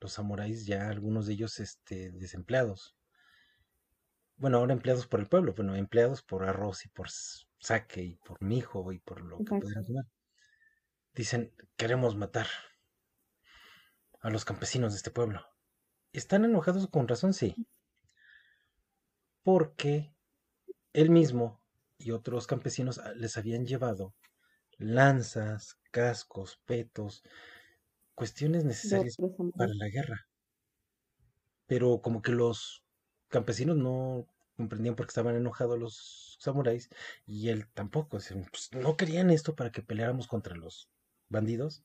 [0.00, 2.96] Los samuráis ya algunos de ellos este, desempleados.
[4.36, 7.08] Bueno, ahora empleados por el pueblo, bueno, empleados por arroz y por
[7.58, 10.04] saque y por mijo y por lo que pudieran comer.
[11.14, 12.46] dicen, queremos matar
[14.20, 15.46] a los campesinos de este pueblo.
[16.12, 17.32] ¿Están enojados con razón?
[17.32, 17.54] Sí.
[19.46, 20.12] Porque
[20.92, 21.62] él mismo
[21.98, 24.12] y otros campesinos ah, les habían llevado
[24.76, 27.22] lanzas, cascos, petos,
[28.16, 29.14] cuestiones necesarias
[29.56, 30.26] para la guerra.
[31.68, 32.82] Pero como que los
[33.28, 34.26] campesinos no
[34.56, 36.90] comprendían porque estaban enojados los samuráis
[37.24, 38.18] y él tampoco.
[38.18, 40.90] Pues, no querían esto para que peleáramos contra los
[41.28, 41.84] bandidos.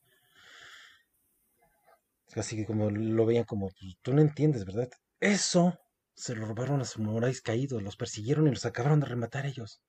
[2.36, 4.90] Así que como lo veían como, pues, tú no entiendes, ¿verdad?
[5.20, 5.78] Eso
[6.14, 9.82] se lo robaron a los samuráis caídos, los persiguieron y los acabaron de rematar ellos.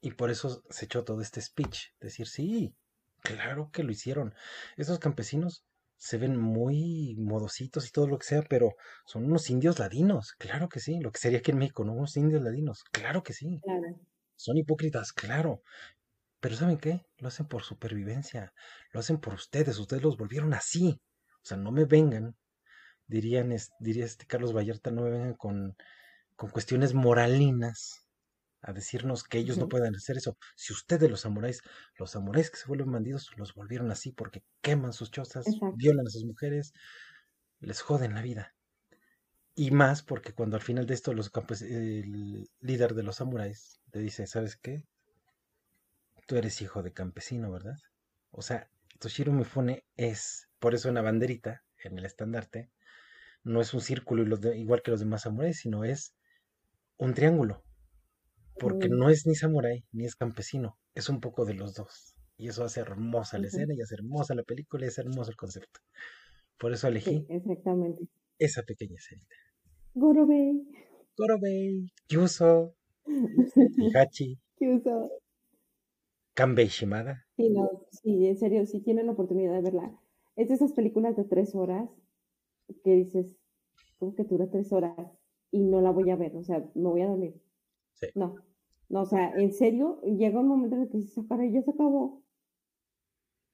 [0.00, 2.74] Y por eso se echó todo este speech, decir, sí,
[3.22, 4.34] claro que lo hicieron.
[4.76, 5.64] Esos campesinos
[5.96, 10.70] se ven muy modositos y todo lo que sea, pero son unos indios ladinos, claro
[10.70, 11.92] que sí, lo que sería aquí en México, ¿no?
[11.92, 13.60] Unos indios ladinos, claro que sí.
[14.34, 15.62] Son hipócritas, claro.
[16.40, 17.04] Pero ¿saben qué?
[17.18, 18.54] Lo hacen por supervivencia,
[18.92, 20.98] lo hacen por ustedes, ustedes los volvieron así.
[21.42, 22.34] O sea, no me vengan,
[23.10, 25.76] dirían, diría este Carlos Vallarta, no me vengan con,
[26.36, 28.06] con cuestiones moralinas
[28.62, 30.36] a decirnos que ellos no pueden hacer eso.
[30.54, 31.62] Si ustedes los samuráis,
[31.98, 35.46] los samuráis que se vuelven bandidos, los volvieron así porque queman sus chozas,
[35.76, 36.72] violan a sus mujeres,
[37.58, 38.54] les joden la vida.
[39.54, 43.80] Y más porque cuando al final de esto los campos, el líder de los samuráis
[43.92, 44.84] le dice, ¿sabes qué?
[46.26, 47.76] Tú eres hijo de campesino, ¿verdad?
[48.30, 52.70] O sea, Toshiro Mifune es, por eso en la banderita, en el estandarte,
[53.42, 54.24] no es un círculo
[54.54, 56.14] igual que los demás samuráis, sino es
[56.98, 57.62] un triángulo
[58.60, 62.14] porque no es ni samurái ni es campesino, es un poco de los dos.
[62.36, 65.36] Y eso hace hermosa la escena y hace hermosa la película y es hermoso el
[65.36, 65.80] concepto.
[66.58, 68.04] Por eso elegí exactamente.
[68.38, 69.34] esa pequeña escenita.
[69.94, 70.62] Gorobei.
[71.16, 72.74] Gorobei, Yuso,
[73.94, 75.10] Hachi, Kyuso.
[76.34, 77.26] Kanbei Shimada.
[77.36, 79.98] Sí, no, sí, en serio, si tienen la oportunidad de verla.
[80.36, 81.90] Es de esas películas de tres horas
[82.82, 83.36] que dices,
[83.98, 84.96] ¿cómo que dura tres horas?
[85.50, 87.40] Y no la voy a ver, o sea, me voy a dormir.
[88.14, 88.36] No,
[88.88, 91.62] no, o sea, en serio, llega un momento en el que se para y ya
[91.62, 92.22] se acabó.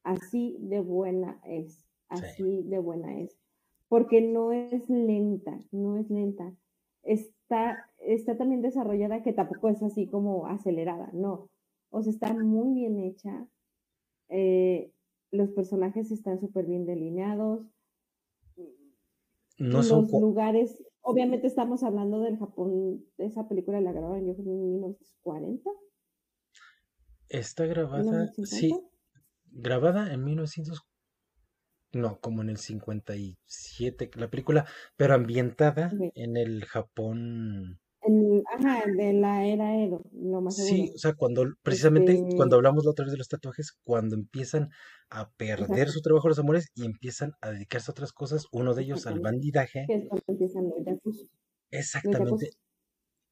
[0.02, 3.36] Así de buena es, así de buena es.
[3.88, 6.54] Porque no es lenta, no es lenta.
[7.02, 11.50] Está, está también desarrollada que tampoco es así como acelerada, no.
[11.90, 13.46] O sea, está muy bien hecha.
[14.28, 14.92] Eh,
[15.30, 17.66] los personajes están súper bien delineados.
[19.58, 25.70] No los lugares Obviamente estamos hablando del Japón, esa película la grabaron yo en 1940.
[27.28, 28.76] Está grabada, sí,
[29.52, 30.82] grabada en 1900,
[31.92, 37.78] no, como en el 57, la película, pero ambientada en el Japón
[38.46, 40.76] ajá, de la era Edo, lo más seguro.
[40.76, 44.14] Sí, o sea, cuando, precisamente este cuando hablamos la otra vez de los tatuajes, cuando
[44.16, 44.70] empiezan
[45.10, 48.82] a perder su trabajo los amores y empiezan a dedicarse a otras cosas, uno de
[48.82, 49.86] ellos al bandidaje.
[51.70, 52.50] Exactamente.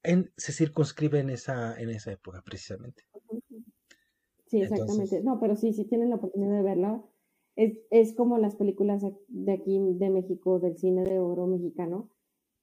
[0.03, 3.05] En, se circunscribe en esa, en esa época, precisamente.
[4.47, 5.23] Sí, exactamente.
[5.23, 7.05] no, pero sí, si tienen la oportunidad de verla,
[7.57, 12.11] es, es como las películas de aquí de México, del cine de oro mexicano.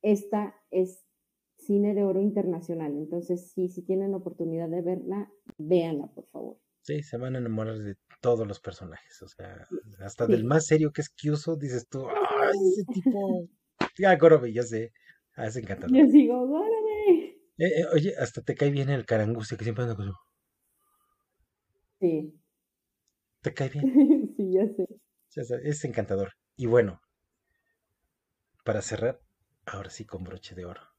[0.01, 1.05] Esta es
[1.71, 2.91] cine de oro internacional.
[2.97, 6.57] Entonces, sí, si tienen oportunidad de verla, véanla, por favor.
[6.81, 9.21] Sí, se van a enamorar de todos los personajes.
[9.21, 9.65] O sea,
[9.99, 13.47] hasta del más serio que es Kyuso, dices tú, ¡ay, ese tipo!
[13.97, 14.91] Ya, Gorobe, ya sé.
[15.35, 15.95] Ah, es encantador.
[15.95, 17.37] Yo sigo, Gorobe.
[17.57, 20.13] Eh, eh, oye, hasta te cae bien el caranguce que siempre anda con su.
[22.01, 22.37] Sí.
[23.41, 23.83] ¿Te cae bien?
[24.35, 24.87] sí, ya sé.
[25.35, 25.59] Ya sé.
[25.63, 26.33] Es encantador.
[26.57, 26.99] Y bueno,
[28.65, 29.21] para cerrar,
[29.65, 30.90] ahora sí con broche de oro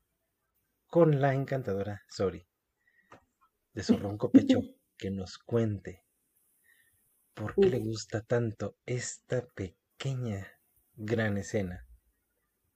[0.93, 2.47] con la encantadora Sori
[3.72, 4.61] de su ronco pecho
[4.99, 6.05] que nos cuente
[7.32, 10.47] por qué le gusta tanto esta pequeña
[10.95, 11.86] gran escena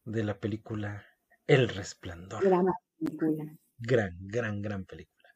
[0.07, 1.05] de la película
[1.47, 2.43] El Resplandor.
[2.43, 2.65] Gran
[2.99, 3.55] película.
[3.77, 5.29] Gran, gran, gran película.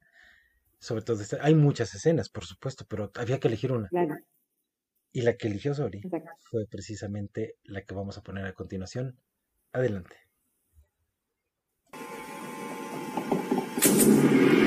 [0.79, 3.91] Sobre todo, hay muchas escenas, por supuesto, pero había que elegir una.
[5.13, 6.01] Y la que eligió Sori
[6.51, 9.21] fue precisamente la que vamos a poner a continuación.
[9.71, 10.30] Adelante.
[14.05, 14.60] Deus.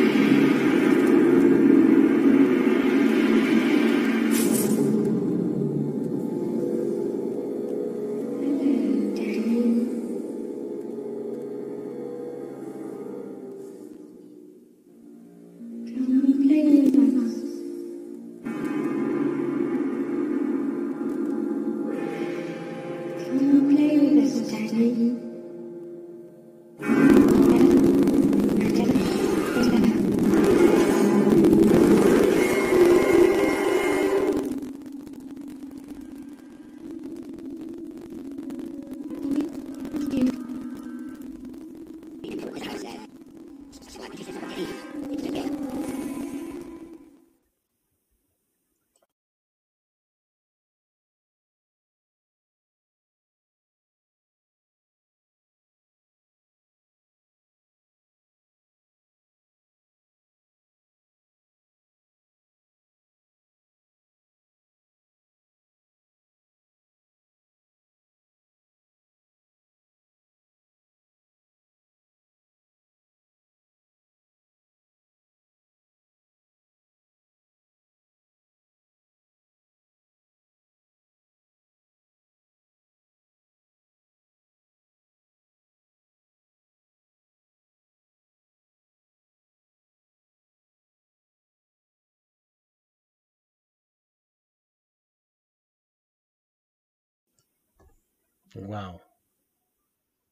[98.56, 99.02] Wow.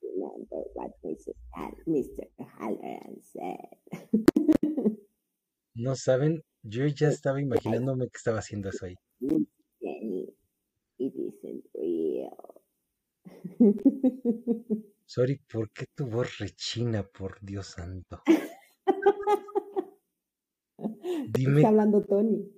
[0.02, 1.34] Remember what Mr.
[1.54, 2.28] Hall- Mr.
[2.60, 3.80] Halloran said.
[5.74, 8.96] No saben, yo ya estaba imaginándome que estaba haciendo eso ahí.
[11.00, 12.62] It isn't real.
[15.06, 18.22] Sorry, ¿por qué tu voz rechina, por Dios santo?
[21.28, 22.52] Dime, Está hablando Tony.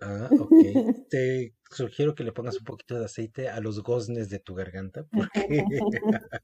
[0.00, 0.62] Ah, ok.
[1.08, 5.06] Te sugiero que le pongas un poquito de aceite a los goznes de tu garganta,
[5.12, 5.64] porque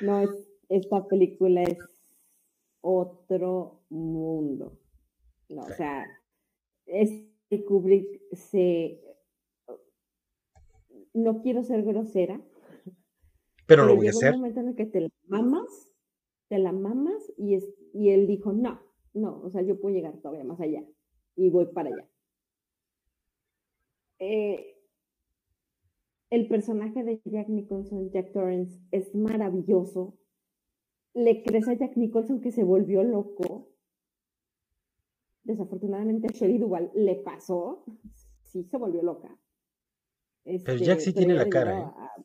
[0.00, 0.30] No, es,
[0.68, 1.78] esta película es
[2.80, 4.78] otro mundo.
[5.48, 6.06] No, o sea,
[6.86, 9.00] este Kubrick se...
[11.14, 12.40] No quiero ser grosera,
[13.66, 14.32] pero lo voy a llega un hacer.
[14.32, 15.92] momento en el que te la mamas,
[16.48, 18.80] te la mamas y, es, y él dijo, no,
[19.12, 20.84] no, o sea, yo puedo llegar todavía más allá
[21.36, 22.08] y voy para allá.
[24.18, 24.76] Eh,
[26.30, 30.18] el personaje de Jack Nicholson, Jack Torrance, es maravilloso.
[31.14, 33.68] Le crees a Jack Nicholson que se volvió loco.
[35.44, 37.84] Desafortunadamente a Shelley Duvall le pasó,
[38.42, 39.36] sí se volvió loca.
[40.44, 42.24] Pero Jack sí tiene la cara, a-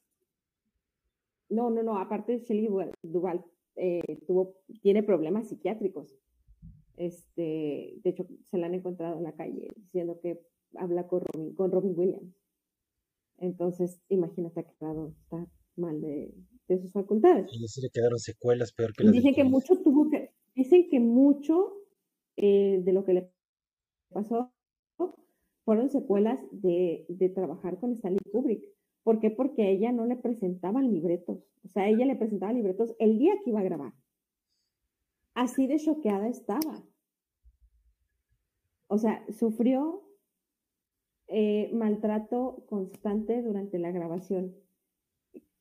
[1.50, 3.44] No, no, no, aparte Shelley Duvall, Duvall,
[3.76, 6.16] eh, tuvo, tiene problemas psiquiátricos.
[7.00, 10.42] Este, de hecho, se la han encontrado en la calle diciendo que
[10.76, 12.36] habla con Robin, con Robin Williams.
[13.38, 15.48] Entonces, imagínate que quedado está
[15.78, 16.36] mal de,
[16.68, 17.50] de sus facultades.
[17.54, 21.00] Y sí le quedaron secuelas peor que las dicen que mucho tuvo que, dicen que
[21.00, 21.74] mucho
[22.36, 23.32] eh, de lo que le
[24.10, 24.52] pasó
[25.64, 28.64] fueron secuelas de, de trabajar con Stanley Kubrick.
[29.04, 29.30] ¿Por qué?
[29.30, 31.38] Porque a ella no le presentaban libretos.
[31.64, 33.94] O sea, ella le presentaban libretos el día que iba a grabar.
[35.40, 36.84] Así de choqueada estaba.
[38.88, 40.04] O sea, sufrió
[41.28, 44.54] eh, maltrato constante durante la grabación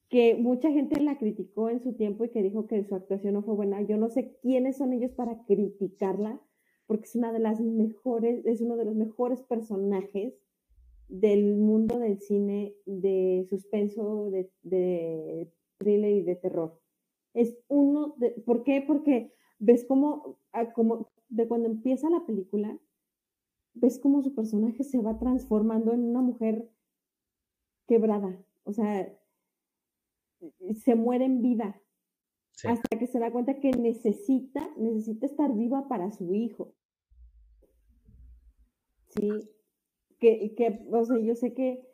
[0.09, 3.43] que mucha gente la criticó en su tiempo y que dijo que su actuación no
[3.43, 3.81] fue buena.
[3.83, 6.41] Yo no sé quiénes son ellos para criticarla,
[6.87, 10.35] porque es una de las mejores, es uno de los mejores personajes
[11.07, 16.81] del mundo del cine de suspenso, de, de thriller y de terror.
[17.33, 18.83] Es uno de, ¿por qué?
[18.85, 22.79] Porque ves cómo, ah, como de cuando empieza la película,
[23.75, 26.71] ves cómo su personaje se va transformando en una mujer
[27.87, 28.39] quebrada.
[28.65, 29.13] O sea,
[30.75, 31.81] se muere en vida
[32.53, 32.69] Sí.
[32.69, 36.75] hasta que se da cuenta que necesita, necesita estar viva para su hijo.
[39.09, 39.31] Sí,
[40.19, 41.87] que, que o sea, yo sé que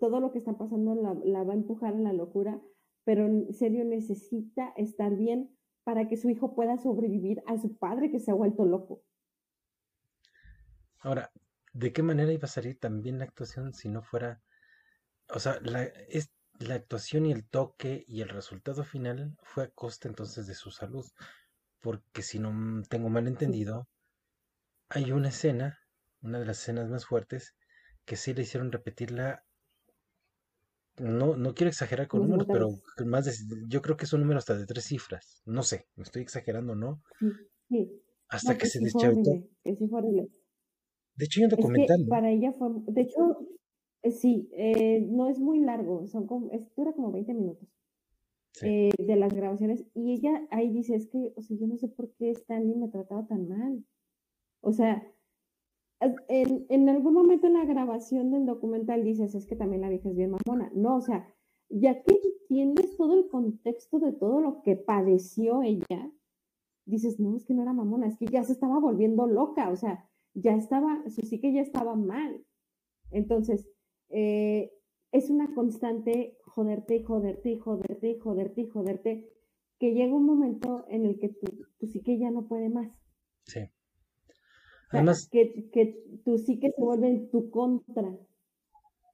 [0.00, 2.60] todo lo que está pasando la, la va a empujar a la locura,
[3.04, 5.50] pero en serio necesita estar bien
[5.88, 9.02] para que su hijo pueda sobrevivir a su padre que se ha vuelto loco.
[10.98, 11.30] Ahora,
[11.72, 14.42] ¿de qué manera iba a salir también la actuación si no fuera,
[15.30, 19.70] o sea, la, es, la actuación y el toque y el resultado final fue a
[19.70, 21.06] costa entonces de su salud?
[21.80, 23.88] Porque si no tengo mal entendido,
[24.90, 25.78] hay una escena,
[26.20, 27.54] una de las escenas más fuertes,
[28.04, 29.42] que sí le hicieron repetirla.
[31.00, 33.32] No, no quiero exagerar con números, pero 50 que más de,
[33.68, 35.42] yo creo que es un número hasta de tres cifras.
[35.46, 37.02] No sé, me estoy exagerando, ¿no?
[37.20, 37.26] Sí,
[37.68, 38.02] sí.
[38.28, 39.30] Hasta No, que que se sí fue deschavitó.
[39.90, 40.28] horrible.
[41.16, 43.38] De hecho, hay un Es que documental, para ella fue, de hecho,
[44.02, 47.68] eh, sí, eh, no es muy largo, son como, es, dura como 20 minutos
[48.52, 48.66] Sí.
[48.66, 51.88] eh, de las grabaciones y ella ahí dice, es que, o sea, yo no sé
[51.88, 53.84] por qué Stanley me trataba tan mal.
[54.62, 55.17] O sea, es-
[56.00, 60.16] en, algún momento en la grabación del documental dices, es que también la vieja es
[60.16, 60.70] bien mamona.
[60.74, 61.26] No, o sea,
[61.68, 66.10] ya que entiendes todo el contexto de todo lo que padeció ella,
[66.86, 69.76] dices, no, es que no era mamona, es que ya se estaba volviendo loca, o
[69.76, 72.44] sea, ya estaba, su psique ya estaba mal.
[73.10, 73.68] Entonces,
[74.10, 74.72] eh,
[75.12, 79.32] es una constante joderte y joderte y joderte y joderte y joderte,
[79.78, 81.46] que llega un momento en el que tu,
[81.78, 82.90] tu psique ya no puede más.
[83.44, 83.60] Sí.
[84.90, 85.84] Además, que, que
[86.24, 88.08] tu psique se tu contra.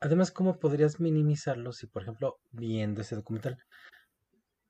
[0.00, 3.58] Además, ¿cómo podrías minimizarlo si, por ejemplo, viendo ese documental,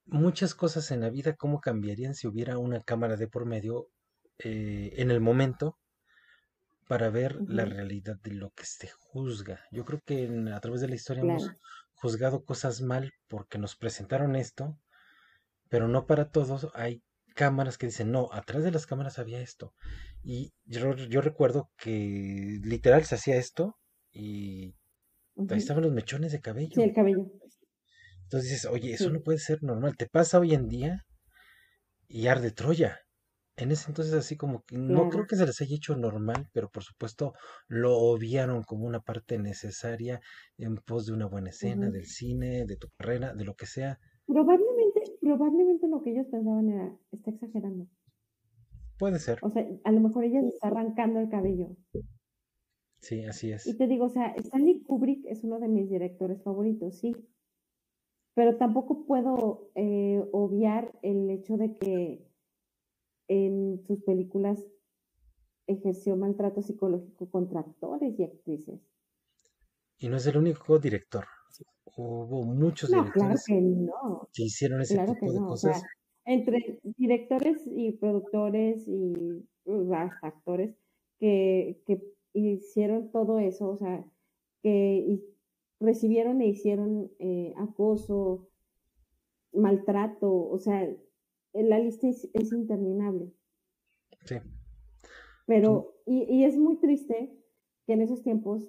[0.07, 3.89] muchas cosas en la vida, cómo cambiarían si hubiera una cámara de por medio
[4.39, 5.79] eh, en el momento
[6.89, 9.61] para ver la realidad de lo que se juzga?
[9.71, 11.53] Yo creo que en- a través de la historia hemos
[11.95, 14.79] juzgado cosas mal porque nos presentaron esto,
[15.69, 16.69] pero no para todos.
[16.75, 17.03] Hay
[17.35, 19.75] cámaras que dicen, no, atrás de las cámaras había esto.
[20.23, 23.77] Y yo, yo recuerdo que literal se hacía esto
[24.13, 24.77] y
[25.49, 26.83] ahí estaban los mechones de Sí, cabello.
[26.83, 27.27] el cabello.
[28.25, 29.97] Entonces dices, oye, eso no Sí, puede ser normal.
[29.97, 31.07] Te pasa hoy en día
[32.09, 33.01] y arde Troya.
[33.57, 36.71] En ese entonces así como que no creo que se les haya hecho normal, pero
[36.71, 37.35] por supuesto
[37.69, 40.21] lo obviaron como una parte necesaria
[40.59, 43.99] en pos de una buena escena, del cine, de tu carrera, de lo que sea.
[44.27, 44.64] Probablemente,
[45.25, 47.89] probablemente lo que ellos pensaban era, está exagerando.
[48.99, 51.77] Puede ser, O sea, a lo mejor ella se está arrancando el cabello.
[53.01, 53.79] sí, así Y es.
[53.79, 57.13] te digo, o sea, Stanley Kubrick es uno de mis directores favoritos, sí.
[58.35, 62.27] Pero tampoco puedo eh, obviar el hecho de que
[63.29, 64.65] en sus películas
[65.67, 68.81] ejerció maltrato psicológico contra actores y actrices.
[69.99, 71.27] Y no es el único director.
[71.97, 75.51] Hubo muchos No, claro directores que no, que hicieron ese claro tipo de no.
[75.51, 75.85] O sea, cosas.
[76.25, 79.47] entre directores y productores y
[79.95, 80.77] hasta actores
[81.19, 82.03] que, que
[82.33, 84.05] hicieron todo eso, o sea,
[84.63, 85.21] que
[85.81, 88.49] recibieron e hicieron eh, acoso,
[89.53, 90.89] maltrato, o sea,
[91.53, 93.33] la lista es, es interminable.
[94.25, 94.37] Sí,
[95.47, 97.37] Pero, y, y es muy triste
[97.87, 98.69] que en esos tiempos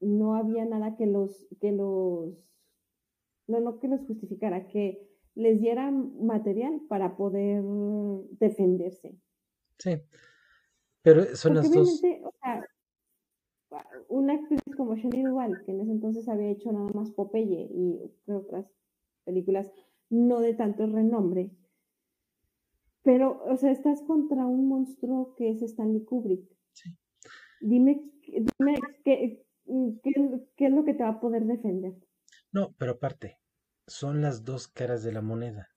[0.00, 2.34] no había nada que los, que los,
[3.46, 7.62] no, no que los justificara, que les diera material para poder
[8.38, 9.16] defenderse.
[9.78, 10.00] sí.
[11.02, 12.02] Pero son Porque las dos.
[12.24, 12.68] o sea,
[14.08, 18.12] una actriz como Shelley Duvall, que en ese entonces había hecho nada más Popeye y
[18.30, 18.66] otras
[19.24, 19.72] películas
[20.10, 21.50] no de tanto renombre,
[23.02, 26.44] pero, o sea, estás contra un monstruo que es Stanley Kubrick.
[26.72, 26.90] Sí.
[27.60, 28.02] Dime,
[28.58, 29.46] dime qué,
[30.02, 30.10] qué,
[30.66, 31.94] es lo que te va a poder defender.
[32.52, 33.38] No, pero aparte,
[33.86, 35.68] son las dos caras de la moneda.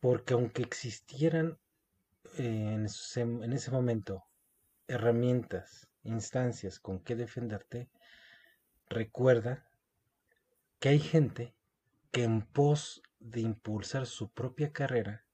[0.00, 1.58] Porque aunque existieran
[2.38, 4.24] eh, en, ese, en ese momento
[4.88, 7.88] herramientas, instancias con que defenderte,
[8.88, 9.66] recuerda
[10.78, 11.54] que hay gente
[12.12, 15.24] que en pos de impulsar su propia carrera,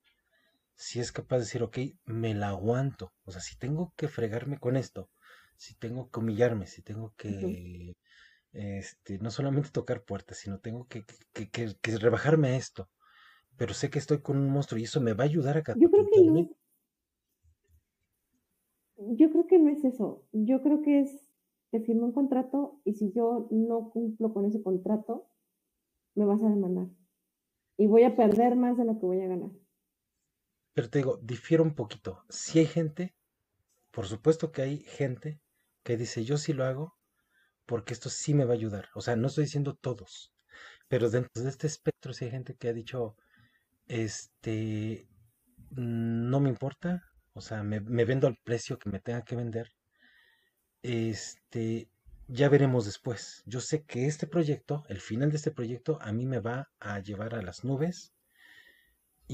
[0.75, 3.13] si es capaz de decir, ok, me la aguanto.
[3.25, 5.11] O sea, si tengo que fregarme con esto,
[5.57, 7.97] si tengo que humillarme, si tengo que,
[8.53, 12.89] este, no solamente tocar puertas, sino tengo que, que, que, que rebajarme a esto.
[13.57, 15.91] Pero sé que estoy con un monstruo y eso me va a ayudar a Yo
[15.91, 16.33] creo que no.
[16.33, 16.51] catapultarme.
[19.19, 20.25] Yo creo que no es eso.
[20.33, 21.27] Yo creo que es,
[21.71, 25.29] te firmo un contrato y si yo no cumplo con ese contrato,
[26.15, 26.89] me vas a demandar.
[27.77, 29.51] Y voy a perder más de lo que voy a ganar.
[30.75, 32.25] Pero te digo, difiere un poquito.
[32.29, 33.15] Si hay gente,
[33.93, 35.41] por supuesto que hay gente
[35.85, 36.95] que dice, yo sí lo hago
[37.67, 38.89] porque esto sí me va a ayudar.
[38.95, 40.33] O sea, no estoy diciendo todos,
[40.89, 43.17] pero dentro de este espectro sí hay gente que ha dicho,
[43.87, 45.09] este,
[45.71, 47.03] no me importa,
[47.35, 49.71] o sea, me, me vendo al precio que me tenga que vender.
[50.83, 51.89] Este,
[52.29, 53.43] ya veremos después.
[53.47, 56.99] Yo sé que este proyecto, el final de este proyecto, a mí me va a
[57.01, 58.12] llevar a las nubes.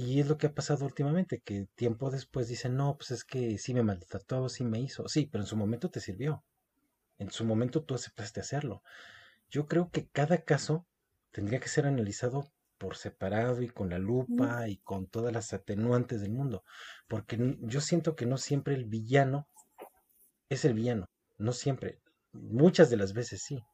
[0.00, 3.58] Y es lo que ha pasado últimamente, que tiempo después dicen, no, pues es que
[3.58, 5.08] sí me maltrató, sí me hizo.
[5.08, 6.44] Sí, pero en su momento te sirvió.
[7.18, 8.84] En su momento tú aceptaste hacerlo.
[9.50, 10.86] Yo creo que cada caso
[11.32, 12.48] tendría que ser analizado
[12.78, 16.62] por separado y con la lupa y con todas las atenuantes del mundo.
[17.08, 19.48] Porque yo siento que no siempre el villano
[20.48, 21.06] es el villano.
[21.38, 21.98] No siempre.
[22.30, 23.64] Muchas de las veces sí.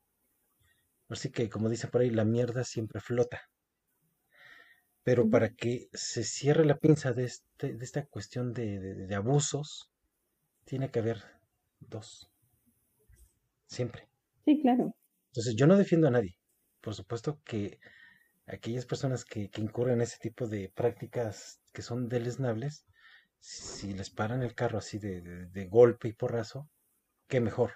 [1.10, 3.42] Así que, como dicen por ahí, la mierda siempre flota.
[5.04, 9.14] Pero para que se cierre la pinza de, este, de esta cuestión de, de- de
[9.14, 9.90] abusos,
[10.66, 11.22] tiene que haber
[11.80, 12.30] dos.
[13.66, 14.08] Siempre.
[14.44, 14.94] Sí, claro.
[15.32, 16.38] Entonces, yo no defiendo a nadie.
[16.80, 17.78] Por supuesto que
[18.46, 22.86] aquellas personas que, que incurren en ese tipo de prácticas que son deleznables,
[23.40, 26.68] si les paran el carro así de, de- de golpe y porrazo,
[27.28, 27.72] qué mejor.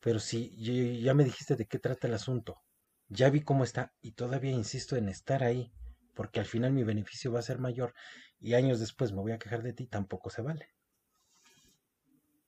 [0.00, 2.60] Pero si yo- ya me dijiste de qué trata el asunto,
[3.08, 5.72] ya vi cómo está y todavía insisto en estar ahí,
[6.20, 7.94] porque al final mi beneficio va a ser mayor
[8.38, 10.66] y años después me voy a quejar de ti, tampoco se vale.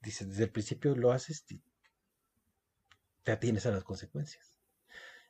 [0.02, 1.62] Dice, desde el principio lo haces y
[3.24, 4.60] te atienes a las consecuencias.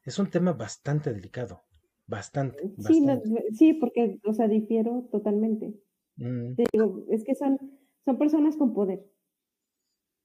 [0.05, 1.65] Es un tema bastante delicado,
[2.07, 3.35] bastante, Sí, no, bastante.
[3.53, 5.75] sí, porque, o sea, difiero totalmente.
[6.19, 7.59] Mm, Te digo, es que son,
[8.05, 9.05] son personas con poder.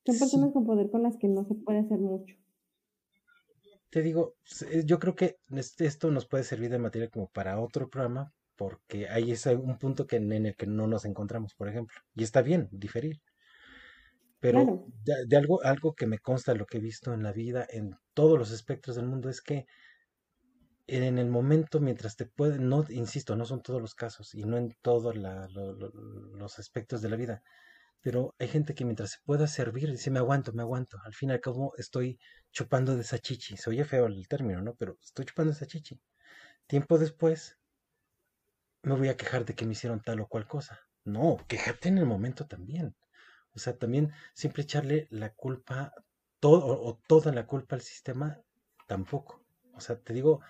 [0.07, 2.33] Son sí, personas con poder con las que no se puede hacer mucho.
[3.89, 4.35] Te digo,
[4.69, 5.37] eh, yo creo que
[5.79, 10.07] esto nos puede servir de materia como para otro programa, porque ahí es un punto
[10.07, 11.97] que, en el que no nos encontramos, por ejemplo.
[12.15, 13.21] Y está bien diferir.
[14.39, 17.31] Pero Claro, de, de algo, algo que me consta lo que he visto en la
[17.31, 19.65] vida, en todos los espectros del mundo, es que
[20.87, 24.57] en el momento mientras te pueden, no, insisto, no son todos los casos y no
[24.57, 27.43] en todos los aspectos de la vida,
[28.01, 31.29] pero hay gente que mientras se pueda servir, dice, me aguanto, me aguanto, al fin
[31.29, 32.19] y al cabo estoy
[32.51, 34.75] chupando de esa chichi, se oye feo el término, ¿no?
[34.75, 35.99] Pero estoy chupando de esa chichi.
[36.67, 37.57] Tiempo después
[38.83, 40.79] me voy a quejar de que me hicieron tal o cual cosa.
[41.03, 42.95] No, quejarte en el momento también.
[43.53, 45.93] O sea, también siempre echarle la culpa,
[46.39, 48.39] todo, o, o toda la culpa al sistema,
[48.87, 49.43] tampoco.
[49.73, 50.41] O sea, te digo,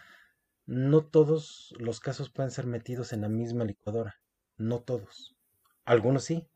[0.65, 4.15] no todos los casos pueden ser metidos en la misma licuadora.
[4.57, 5.36] No todos.
[5.87, 6.47] Algunos sí,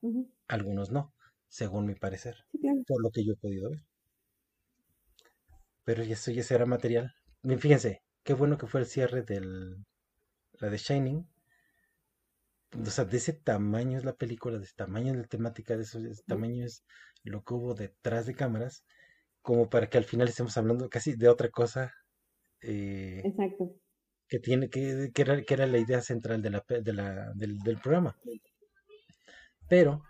[0.47, 1.15] algunos no,
[1.47, 2.83] según mi parecer, Sí, claro.
[2.85, 3.79] por lo que yo he podido ver.
[5.83, 7.13] Pero eso ya será material.
[7.43, 9.75] Bien, Fíjense, qué bueno que fue el cierre del,
[10.53, 11.27] la de Shining.
[12.87, 15.83] O sea, de ese tamaño es la película, de ese tamaño es la temática, de,
[15.83, 16.83] eso, de ese tamaño es
[17.23, 18.83] lo que hubo detrás de cámaras,
[19.41, 21.93] como para que al final estemos hablando casi de otra cosa
[22.61, 23.75] eh, Exacto.
[24.29, 27.59] que tiene que, que era, que era la idea central de la, de la, del,
[27.59, 28.17] del programa.
[29.71, 30.03] Pero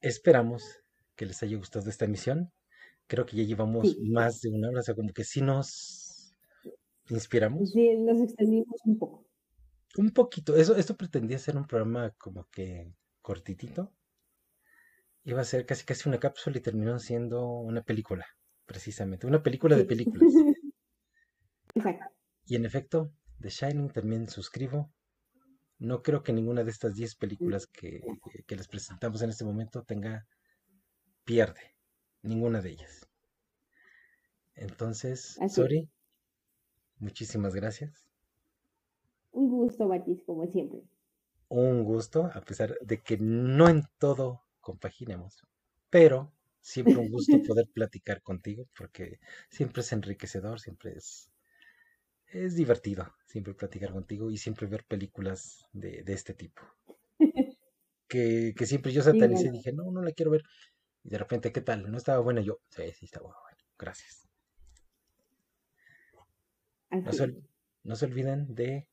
[0.00, 0.80] esperamos
[1.14, 2.50] que les haya gustado esta emisión.
[3.06, 6.34] Creo que ya llevamos Sí, más de una hora, o sea, como que sí nos
[7.08, 9.24] inspiramos sí, nos extendimos un poco.
[9.96, 10.56] un poquito.
[10.56, 13.92] Eso, esto pretendía ser un programa como que cortitito.
[15.22, 18.26] Iba a ser casi casi una cápsula y terminó siendo una película,
[18.66, 19.28] precisamente.
[19.28, 20.32] Una película de películas.
[21.76, 22.06] Exacto.
[22.44, 24.90] Y en efecto, The Shining también suscribo.
[25.78, 28.02] No creo que ninguna de estas 10 películas que,
[28.46, 30.26] que les presentamos en este momento tenga
[31.24, 31.76] pierde.
[32.22, 33.08] Ninguna de ellas.
[34.54, 35.88] Entonces, Así sorry,
[36.98, 38.08] muchísimas gracias.
[39.30, 40.80] Un gusto, Batis, como siempre.
[41.48, 45.44] Un gusto, a pesar de que no en todo compaginemos,
[45.90, 51.30] pero siempre un gusto poder platicar contigo porque siempre es enriquecedor, siempre es,
[52.32, 56.62] es divertido, siempre platicar contigo y siempre ver películas de, de este tipo.
[58.10, 60.42] Que, que siempre yo satanicé y dije, no, no la quiero ver.
[61.04, 61.90] Y de repente, ¿qué tal?
[61.90, 62.40] ¿No estaba buena?
[62.40, 63.58] Yo, sí, sí, estaba buena.
[63.78, 64.26] Gracias.
[66.90, 67.34] No se,
[67.82, 68.88] no se olviden de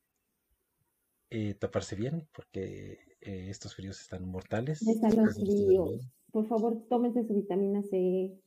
[1.30, 4.86] eh, taparse bien porque eh, estos fríos están mortales.
[4.86, 6.10] Están los fríos.
[6.30, 8.38] Por favor, tómense su vitamina C,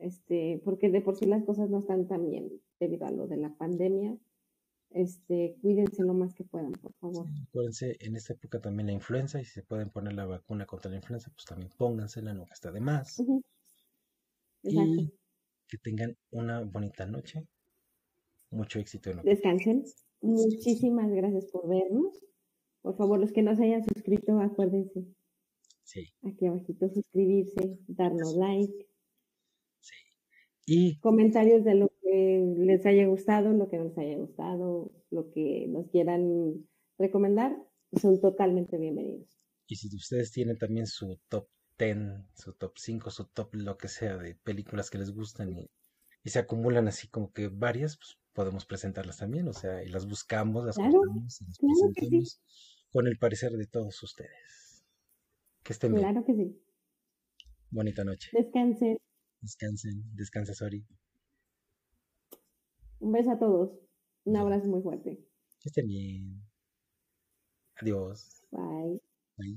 [0.00, 2.50] este, porque de por sí las cosas no están tan bien
[2.80, 4.16] debido a lo de la pandemia.
[4.90, 7.26] Este, cuídense lo más que puedan, por favor.
[7.48, 10.90] Acuérdense, en esta época también la influenza y si se pueden poner la vacuna contra
[10.90, 13.22] la influenza, pues también póngansela, nunca está de más.
[14.62, 15.12] Y
[15.68, 17.46] que tengan una bonita noche.
[18.50, 19.84] Mucho éxito en Descansen.
[20.22, 22.24] Muchísimas gracias por vernos.
[22.80, 25.04] Por favor, los que no se hayan suscrito, acuérdense,
[25.88, 28.86] Sí, aquí abajito suscribirse, darnos like.
[30.70, 35.30] Y comentarios de lo que les haya gustado, lo que no les haya gustado, lo
[35.30, 36.68] que nos quieran
[36.98, 37.56] recomendar,
[37.98, 39.40] son totalmente bienvenidos.
[39.66, 41.96] Y si ustedes tienen también su top 10,
[42.34, 45.70] su top 5, su top lo que sea de películas que les gustan y,
[46.22, 50.06] y se acumulan así como que varias, pues podemos presentarlas también, o sea, y las
[50.06, 51.92] buscamos, las Claro, juntamos y las claro sí.
[51.94, 52.40] presentamos
[52.92, 54.84] con el parecer de todos ustedes.
[55.62, 56.04] Que estén bien.
[56.04, 56.60] Claro que sí.
[57.70, 58.28] Bonita noche.
[58.32, 58.98] Descansen.
[59.40, 60.84] Descansen, descansa, Sori.
[63.00, 63.70] Un beso a todos.
[64.24, 65.24] Un abrazo muy fuerte.
[65.60, 66.42] Que estén bien.
[67.76, 68.42] Adiós.
[68.50, 69.00] Bye.
[69.36, 69.56] Bye.